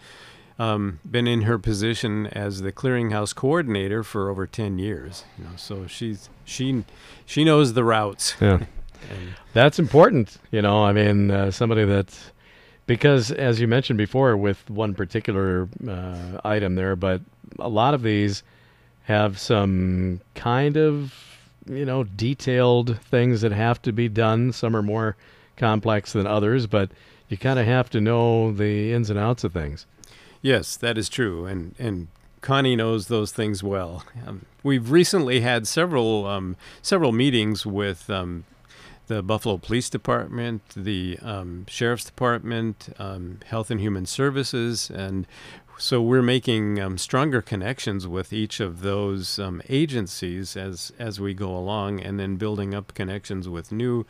um, 0.57 0.99
been 1.09 1.27
in 1.27 1.43
her 1.43 1.57
position 1.57 2.27
as 2.27 2.61
the 2.61 2.71
clearinghouse 2.71 3.33
coordinator 3.33 4.03
for 4.03 4.29
over 4.29 4.45
ten 4.45 4.77
years. 4.77 5.23
You 5.37 5.45
know, 5.45 5.51
so 5.55 5.87
she's 5.87 6.29
she 6.45 6.83
she 7.25 7.43
knows 7.43 7.73
the 7.73 7.83
routes. 7.83 8.35
Yeah, 8.41 8.65
that's 9.53 9.79
important. 9.79 10.37
You 10.51 10.61
know, 10.61 10.83
I 10.83 10.91
mean, 10.93 11.31
uh, 11.31 11.51
somebody 11.51 11.85
that 11.85 12.17
because 12.85 13.31
as 13.31 13.61
you 13.61 13.67
mentioned 13.67 13.97
before, 13.97 14.35
with 14.35 14.69
one 14.69 14.95
particular 14.95 15.69
uh, 15.87 16.41
item 16.43 16.75
there, 16.75 16.95
but 16.95 17.21
a 17.59 17.69
lot 17.69 17.93
of 17.93 18.01
these 18.01 18.43
have 19.03 19.39
some 19.39 20.21
kind 20.35 20.77
of, 20.77 21.13
you 21.69 21.85
know, 21.85 22.03
detailed 22.03 22.99
things 22.99 23.41
that 23.41 23.51
have 23.51 23.81
to 23.83 23.91
be 23.91 24.09
done. 24.09 24.51
Some 24.51 24.75
are 24.75 24.81
more 24.81 25.15
complex 25.55 26.13
than 26.13 26.25
others, 26.25 26.67
but 26.67 26.91
you 27.27 27.37
kind 27.37 27.59
of 27.59 27.65
have 27.65 27.89
to 27.91 28.01
know 28.01 28.51
the 28.51 28.91
ins 28.93 29.09
and 29.09 29.19
outs 29.19 29.43
of 29.43 29.53
things. 29.53 29.85
Yes, 30.41 30.75
that 30.77 30.97
is 30.97 31.09
true, 31.09 31.45
and 31.45 31.75
and 31.77 32.07
Connie 32.41 32.75
knows 32.75 33.07
those 33.07 33.31
things 33.31 33.63
well. 33.63 34.03
Um, 34.25 34.45
we've 34.63 34.89
recently 34.91 35.41
had 35.41 35.67
several 35.67 36.25
um, 36.25 36.55
several 36.81 37.11
meetings 37.11 37.65
with 37.65 38.09
um, 38.09 38.45
the 39.07 39.21
Buffalo 39.21 39.57
Police 39.57 39.89
Department, 39.89 40.61
the 40.75 41.17
um, 41.21 41.65
Sheriff's 41.67 42.05
Department, 42.05 42.89
um, 42.99 43.39
Health 43.45 43.69
and 43.69 43.81
Human 43.81 44.05
Services, 44.05 44.89
and 44.89 45.27
so 45.79 46.01
we're 46.01 46.21
making 46.21 46.77
um, 46.77 46.97
stronger 46.97 47.41
connections 47.41 48.05
with 48.05 48.33
each 48.33 48.59
of 48.59 48.81
those 48.81 49.39
um, 49.39 49.61
agencies 49.69 50.57
as 50.57 50.91
as 50.99 51.21
we 51.21 51.33
go 51.33 51.55
along, 51.55 52.01
and 52.01 52.19
then 52.19 52.35
building 52.35 52.75
up 52.75 52.93
connections 52.93 53.47
with 53.47 53.71
new 53.71 54.05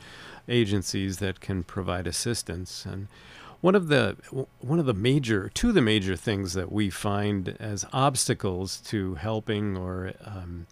agencies 0.47 1.19
that 1.19 1.39
can 1.39 1.63
provide 1.63 2.07
assistance. 2.07 2.85
And 2.85 3.07
one 3.61 3.75
of 3.75 3.87
the 3.87 4.17
one 4.59 4.79
of 4.79 4.87
the 4.87 4.95
major 4.95 5.49
two 5.53 5.69
of 5.69 5.75
the 5.75 5.81
major 5.81 6.15
things 6.15 6.53
that 6.53 6.71
we 6.71 6.89
find 6.89 7.55
as 7.59 7.85
obstacles 7.93 8.77
to 8.77 9.15
helping 9.15 9.77
or 9.77 10.13
um, 10.25 10.65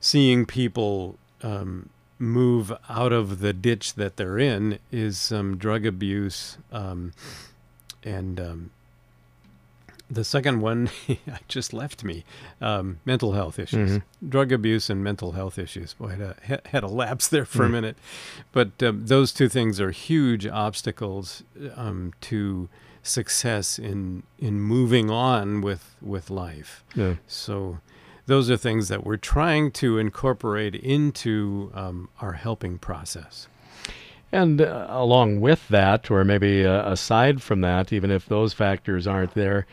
seeing 0.00 0.46
people 0.46 1.18
um, 1.42 1.90
move 2.18 2.72
out 2.88 3.12
of 3.12 3.40
the 3.40 3.52
ditch 3.52 3.94
that 3.94 4.16
they're 4.16 4.38
in 4.38 4.78
is 4.90 5.30
drug 5.58 5.84
abuse 5.84 6.56
um, 6.72 7.12
and 8.02 8.40
um, 8.40 8.70
the 10.10 10.24
second 10.24 10.60
one 10.60 10.90
just 11.48 11.72
left 11.72 12.04
me 12.04 12.24
um, 12.60 13.00
mental 13.04 13.32
health 13.32 13.58
issues 13.58 13.90
mm-hmm. 13.90 14.28
drug 14.28 14.52
abuse 14.52 14.90
and 14.90 15.02
mental 15.02 15.32
health 15.32 15.58
issues 15.58 15.94
boy 15.94 16.08
I 16.08 16.10
had 16.10 16.60
a, 16.64 16.68
had 16.68 16.82
a 16.82 16.88
lapse 16.88 17.28
there 17.28 17.44
for 17.44 17.62
mm. 17.62 17.66
a 17.66 17.68
minute 17.70 17.96
but 18.52 18.82
um, 18.82 19.06
those 19.06 19.32
two 19.32 19.48
things 19.48 19.80
are 19.80 19.90
huge 19.90 20.46
obstacles 20.46 21.42
um, 21.74 22.12
to 22.22 22.68
success 23.02 23.78
in 23.78 24.22
in 24.38 24.60
moving 24.60 25.10
on 25.10 25.60
with 25.60 25.96
with 26.00 26.30
life 26.30 26.84
yeah. 26.94 27.14
so 27.26 27.78
those 28.26 28.50
are 28.50 28.56
things 28.56 28.88
that 28.88 29.04
we're 29.04 29.18
trying 29.18 29.70
to 29.70 29.98
incorporate 29.98 30.74
into 30.74 31.70
um, 31.74 32.08
our 32.20 32.32
helping 32.32 32.78
process 32.78 33.48
and 34.34 34.60
uh, 34.60 34.86
along 34.88 35.40
with 35.40 35.68
that, 35.68 36.10
or 36.10 36.24
maybe 36.24 36.66
uh, 36.66 36.90
aside 36.90 37.40
from 37.40 37.60
that, 37.60 37.92
even 37.92 38.10
if 38.10 38.26
those 38.26 38.52
factors 38.52 39.06
aren't 39.06 39.34
there, 39.34 39.64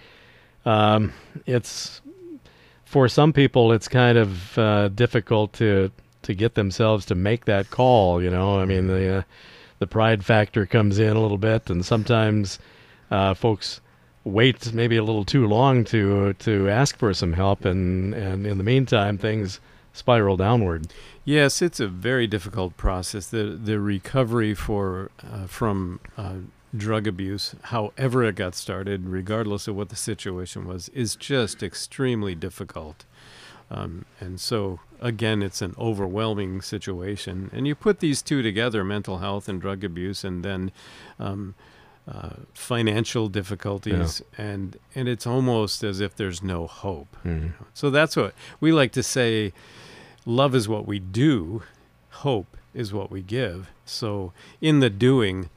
um, 0.65 1.13
it's 1.45 2.01
for 2.85 3.07
some 3.07 3.33
people 3.33 3.71
it's 3.71 3.87
kind 3.87 4.17
of 4.17 4.57
uh, 4.57 4.89
difficult 4.89 5.53
to 5.53 5.91
to 6.23 6.33
get 6.33 6.55
themselves 6.55 7.05
to 7.07 7.15
make 7.15 7.45
that 7.45 7.69
call. 7.71 8.21
You 8.21 8.29
know, 8.29 8.59
I 8.59 8.65
mean 8.65 8.87
the 8.87 9.17
uh, 9.17 9.21
the 9.79 9.87
pride 9.87 10.23
factor 10.23 10.65
comes 10.65 10.99
in 10.99 11.15
a 11.15 11.21
little 11.21 11.37
bit, 11.37 11.69
and 11.69 11.85
sometimes 11.85 12.59
uh, 13.09 13.33
folks 13.33 13.81
wait 14.23 14.71
maybe 14.73 14.97
a 14.97 15.03
little 15.03 15.25
too 15.25 15.47
long 15.47 15.83
to 15.85 16.33
to 16.33 16.69
ask 16.69 16.97
for 16.97 17.13
some 17.13 17.33
help, 17.33 17.65
and 17.65 18.13
and 18.13 18.45
in 18.45 18.57
the 18.57 18.63
meantime 18.63 19.17
things 19.17 19.59
spiral 19.93 20.37
downward. 20.37 20.87
Yes, 21.25 21.61
it's 21.61 21.79
a 21.79 21.87
very 21.87 22.27
difficult 22.27 22.77
process. 22.77 23.27
The 23.27 23.43
the 23.43 23.79
recovery 23.79 24.53
for 24.53 25.11
uh, 25.23 25.47
from 25.47 25.99
uh, 26.17 26.35
drug 26.75 27.07
abuse, 27.07 27.55
however 27.63 28.23
it 28.23 28.35
got 28.35 28.55
started, 28.55 29.07
regardless 29.07 29.67
of 29.67 29.75
what 29.75 29.89
the 29.89 29.95
situation 29.95 30.65
was, 30.65 30.89
is 30.89 31.15
just 31.15 31.61
extremely 31.61 32.35
difficult. 32.35 33.05
Um, 33.69 34.05
and 34.19 34.39
so, 34.39 34.79
again, 34.99 35.41
it's 35.41 35.61
an 35.61 35.75
overwhelming 35.77 36.61
situation. 36.61 37.49
And 37.53 37.67
you 37.67 37.75
put 37.75 37.99
these 37.99 38.21
two 38.21 38.41
together 38.41 38.83
mental 38.83 39.19
health 39.19 39.47
and 39.47 39.61
drug 39.61 39.83
abuse, 39.83 40.23
and 40.23 40.43
then 40.43 40.71
um, 41.19 41.55
uh, 42.07 42.31
financial 42.53 43.29
difficulties, 43.29 44.21
and, 44.37 44.77
and 44.95 45.07
it's 45.07 45.25
almost 45.27 45.83
as 45.83 45.99
if 46.01 46.15
there's 46.15 46.41
no 46.43 46.67
hope. 46.67 47.15
Mhm. 47.25 47.53
So 47.73 47.89
that's 47.89 48.15
what 48.17 48.33
we 48.59 48.71
like 48.73 48.91
to 48.93 49.03
say 49.03 49.53
love 50.25 50.53
is 50.55 50.67
what 50.67 50.85
we 50.85 50.99
do, 50.99 51.63
hope 52.09 52.57
is 52.73 52.91
what 52.93 53.11
we 53.11 53.21
give. 53.21 53.69
So, 53.85 54.33
in 54.61 54.79
the 54.79 54.89
doing, 54.89 55.49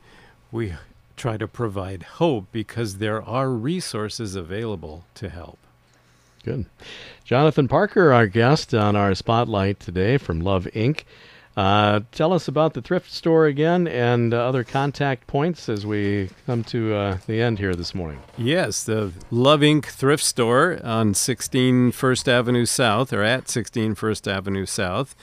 we 0.53 0.75
try 1.17 1.37
to 1.37 1.47
provide 1.49 2.03
hope 2.03 2.47
because 2.53 2.99
there 2.99 3.23
are 3.23 3.51
resources 3.51 4.35
available 4.35 5.05
to 5.15 5.29
help. 5.29 5.59
Good. 6.45 6.67
Jonathan 7.25 7.69
Parker, 7.69 8.13
our 8.13 8.27
guest 8.27 8.75
on 8.75 8.97
our 8.97 9.15
spotlight 9.15 9.81
today 9.81 10.19
from 10.19 10.41
Love 10.41 10.67
Inc. 10.75 11.05
Uh, 11.57 12.01
tell 12.11 12.33
us 12.33 12.49
about 12.49 12.75
the 12.75 12.83
thrift 12.83 13.11
store 13.13 13.47
again 13.47 13.87
and 13.87 14.35
uh, 14.35 14.39
other 14.39 14.65
contact 14.65 15.27
points 15.29 15.69
as 15.69 15.87
we 15.87 16.29
come 16.47 16.65
to 16.65 16.93
uh, 16.93 17.19
the 17.29 17.41
end 17.41 17.59
here 17.61 17.77
this 17.77 17.95
morning. 17.95 18.21
Yes, 18.37 18.83
the 18.83 19.13
Love 19.31 19.61
Inc. 19.61 19.87
thrift 19.87 20.25
store 20.25 20.81
on 20.83 21.15
16 21.15 21.93
First 21.93 22.29
Avenue 22.29 22.67
South, 22.67 23.13
or 23.13 23.23
at 23.23 23.49
16 23.49 23.95
First 23.95 24.27
Avenue 24.27 24.67
South. 24.67 25.15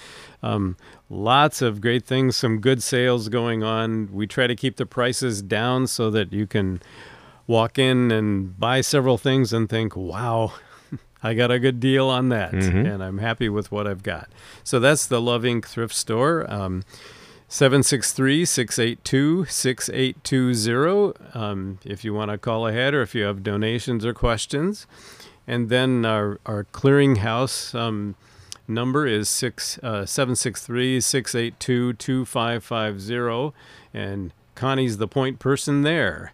Um, 0.41 0.77
lots 1.11 1.61
of 1.61 1.81
great 1.81 2.05
things, 2.05 2.35
some 2.37 2.59
good 2.59 2.81
sales 2.81 3.27
going 3.27 3.63
on. 3.63 4.09
We 4.13 4.25
try 4.27 4.47
to 4.47 4.55
keep 4.55 4.77
the 4.77 4.85
prices 4.85 5.41
down 5.41 5.87
so 5.87 6.09
that 6.11 6.31
you 6.31 6.47
can 6.47 6.81
walk 7.47 7.77
in 7.77 8.11
and 8.11 8.57
buy 8.57 8.79
several 8.81 9.17
things 9.17 9.51
and 9.51 9.69
think, 9.69 9.95
wow, 9.95 10.53
I 11.23 11.33
got 11.33 11.51
a 11.51 11.59
good 11.59 11.79
deal 11.81 12.07
on 12.07 12.29
that, 12.29 12.53
Mhm. 12.53 12.91
and 12.93 13.03
I'm 13.03 13.17
happy 13.17 13.49
with 13.49 13.71
what 13.71 13.85
I've 13.87 14.03
got. 14.03 14.29
So 14.63 14.79
that's 14.79 15.05
the 15.05 15.19
Love 15.21 15.43
Inc. 15.43 15.65
thrift 15.65 15.93
store. 15.93 16.49
Um, 16.49 16.83
763 17.49 18.45
682 18.45 19.45
6820 19.45 21.13
um, 21.33 21.79
if 21.83 22.05
you 22.05 22.13
want 22.13 22.31
to 22.31 22.37
call 22.37 22.65
ahead 22.67 22.93
or 22.93 23.01
if 23.01 23.13
you 23.13 23.23
have 23.23 23.43
donations 23.43 24.05
or 24.05 24.13
questions. 24.13 24.87
And 25.45 25.67
then 25.69 26.05
our, 26.05 26.39
our 26.45 26.63
clearinghouse 26.63 27.75
um, 27.75 28.15
number 28.71 29.05
is 29.05 29.29
six 29.29 29.77
uh, 29.79 30.05
763 30.05 30.99
682 31.01 31.93
2550. 31.93 33.55
And 33.93 34.33
Connie's 34.55 34.97
the 34.97 35.07
point 35.07 35.39
person 35.39 35.81
there. 35.83 36.33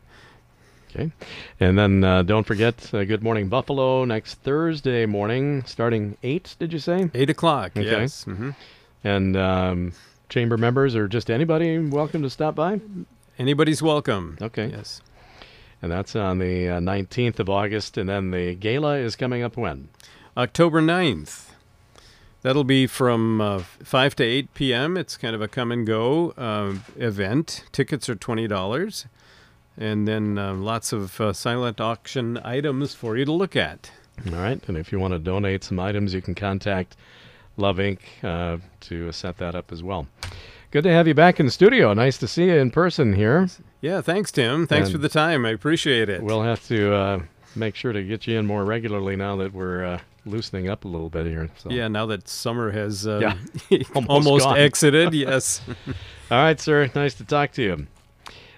Okay. 0.89 1.11
And 1.59 1.77
then 1.77 2.03
uh, 2.03 2.23
don't 2.23 2.45
forget 2.45 2.93
uh, 2.93 3.03
Good 3.03 3.21
Morning 3.21 3.49
Buffalo 3.49 4.05
next 4.05 4.35
Thursday 4.35 5.05
morning, 5.05 5.63
starting 5.65 6.17
8, 6.23 6.55
did 6.59 6.71
you 6.73 6.79
say? 6.79 7.11
8 7.13 7.29
o'clock, 7.29 7.71
Okay. 7.75 7.83
yes. 7.85 8.23
hmm 8.23 8.51
And 9.03 9.35
um, 9.35 9.93
chamber 10.29 10.57
members 10.57 10.95
or 10.95 11.07
just 11.07 11.29
anybody 11.29 11.77
welcome 11.77 12.21
to 12.23 12.29
stop 12.29 12.55
by. 12.55 12.79
Anybody's 13.37 13.81
welcome. 13.83 14.37
Okay. 14.41 14.67
Yes. 14.67 15.01
And 15.81 15.91
that's 15.91 16.15
on 16.15 16.39
the 16.39 16.69
uh, 16.69 16.79
19th 16.79 17.39
of 17.39 17.49
August. 17.49 17.97
And 17.97 18.09
then 18.09 18.31
the 18.31 18.55
gala 18.55 18.95
is 18.97 19.15
coming 19.15 19.43
up 19.43 19.57
when? 19.57 19.89
October 20.35 20.81
9th. 20.81 21.49
That'll 22.43 22.63
be 22.63 22.87
from 22.87 23.41
uh, 23.41 23.59
5 23.59 24.15
to 24.17 24.23
8 24.23 24.53
p.m. 24.53 24.95
It's 24.97 25.17
kind 25.17 25.35
of 25.35 25.41
a 25.41 25.47
come 25.47 25.71
and 25.71 25.85
go 25.85 26.31
uh, 26.37 26.75
event. 26.97 27.65
Tickets 27.71 28.07
are 28.09 28.15
$20. 28.15 29.05
And 29.77 30.07
then 30.07 30.37
uh, 30.37 30.53
lots 30.53 30.93
of 30.93 31.19
uh, 31.19 31.33
silent 31.33 31.81
auction 31.81 32.37
items 32.43 32.93
for 32.93 33.17
you 33.17 33.25
to 33.25 33.31
look 33.31 33.55
at. 33.55 33.91
All 34.27 34.37
right. 34.39 34.61
And 34.67 34.77
if 34.77 34.91
you 34.91 34.99
want 34.99 35.13
to 35.13 35.19
donate 35.19 35.63
some 35.63 35.79
items, 35.79 36.13
you 36.13 36.21
can 36.21 36.35
contact 36.35 36.95
Love 37.57 37.77
Inc. 37.77 37.99
Uh, 38.23 38.57
to 38.81 39.11
set 39.11 39.37
that 39.37 39.55
up 39.55 39.71
as 39.71 39.83
well. 39.83 40.07
Good 40.71 40.83
to 40.83 40.91
have 40.91 41.07
you 41.07 41.13
back 41.13 41.39
in 41.39 41.45
the 41.47 41.51
studio. 41.51 41.93
Nice 41.93 42.17
to 42.19 42.27
see 42.27 42.45
you 42.45 42.53
in 42.55 42.71
person 42.71 43.13
here. 43.13 43.47
Yeah, 43.81 44.01
thanks, 44.01 44.31
Tim. 44.31 44.67
Thanks 44.67 44.87
And- 44.89 44.93
for 44.95 44.97
the 44.99 45.09
time. 45.09 45.45
I 45.45 45.49
appreciate 45.49 46.07
it. 46.09 46.21
We'll 46.21 46.43
have 46.43 46.65
to 46.67 46.93
uh, 46.93 47.19
make 47.55 47.75
sure 47.75 47.93
to 47.93 48.03
get 48.03 48.27
you 48.27 48.37
in 48.37 48.45
more 48.45 48.63
regularly 48.65 49.15
now 49.15 49.35
that 49.37 49.53
we're 49.53 49.83
uh, 49.85 49.99
loosening 50.27 50.69
up 50.69 50.85
a 50.85 50.87
little 50.87 51.09
bit 51.09 51.25
here. 51.25 51.49
So. 51.57 51.69
yeah, 51.69 51.87
now 51.87 52.05
that 52.07 52.27
summer 52.27 52.71
has 52.71 53.07
uh, 53.07 53.19
Yeah, 53.21 53.37
almost 53.95 54.45
almost, 54.45 54.47
exited, 54.57 55.13
yes. 55.13 55.61
All 56.31 56.37
right, 56.37 56.59
sir. 56.59 56.89
Nice 56.95 57.15
to 57.15 57.25
talk 57.25 57.51
to 57.53 57.63
you. 57.63 57.87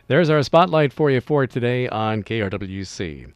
There's 0.08 0.30
our 0.30 0.42
spotlight 0.42 0.92
for 0.92 1.12
you 1.12 1.22
for 1.22 1.46
today 1.46 1.88
on 1.88 2.24
KRWC. 2.24 3.28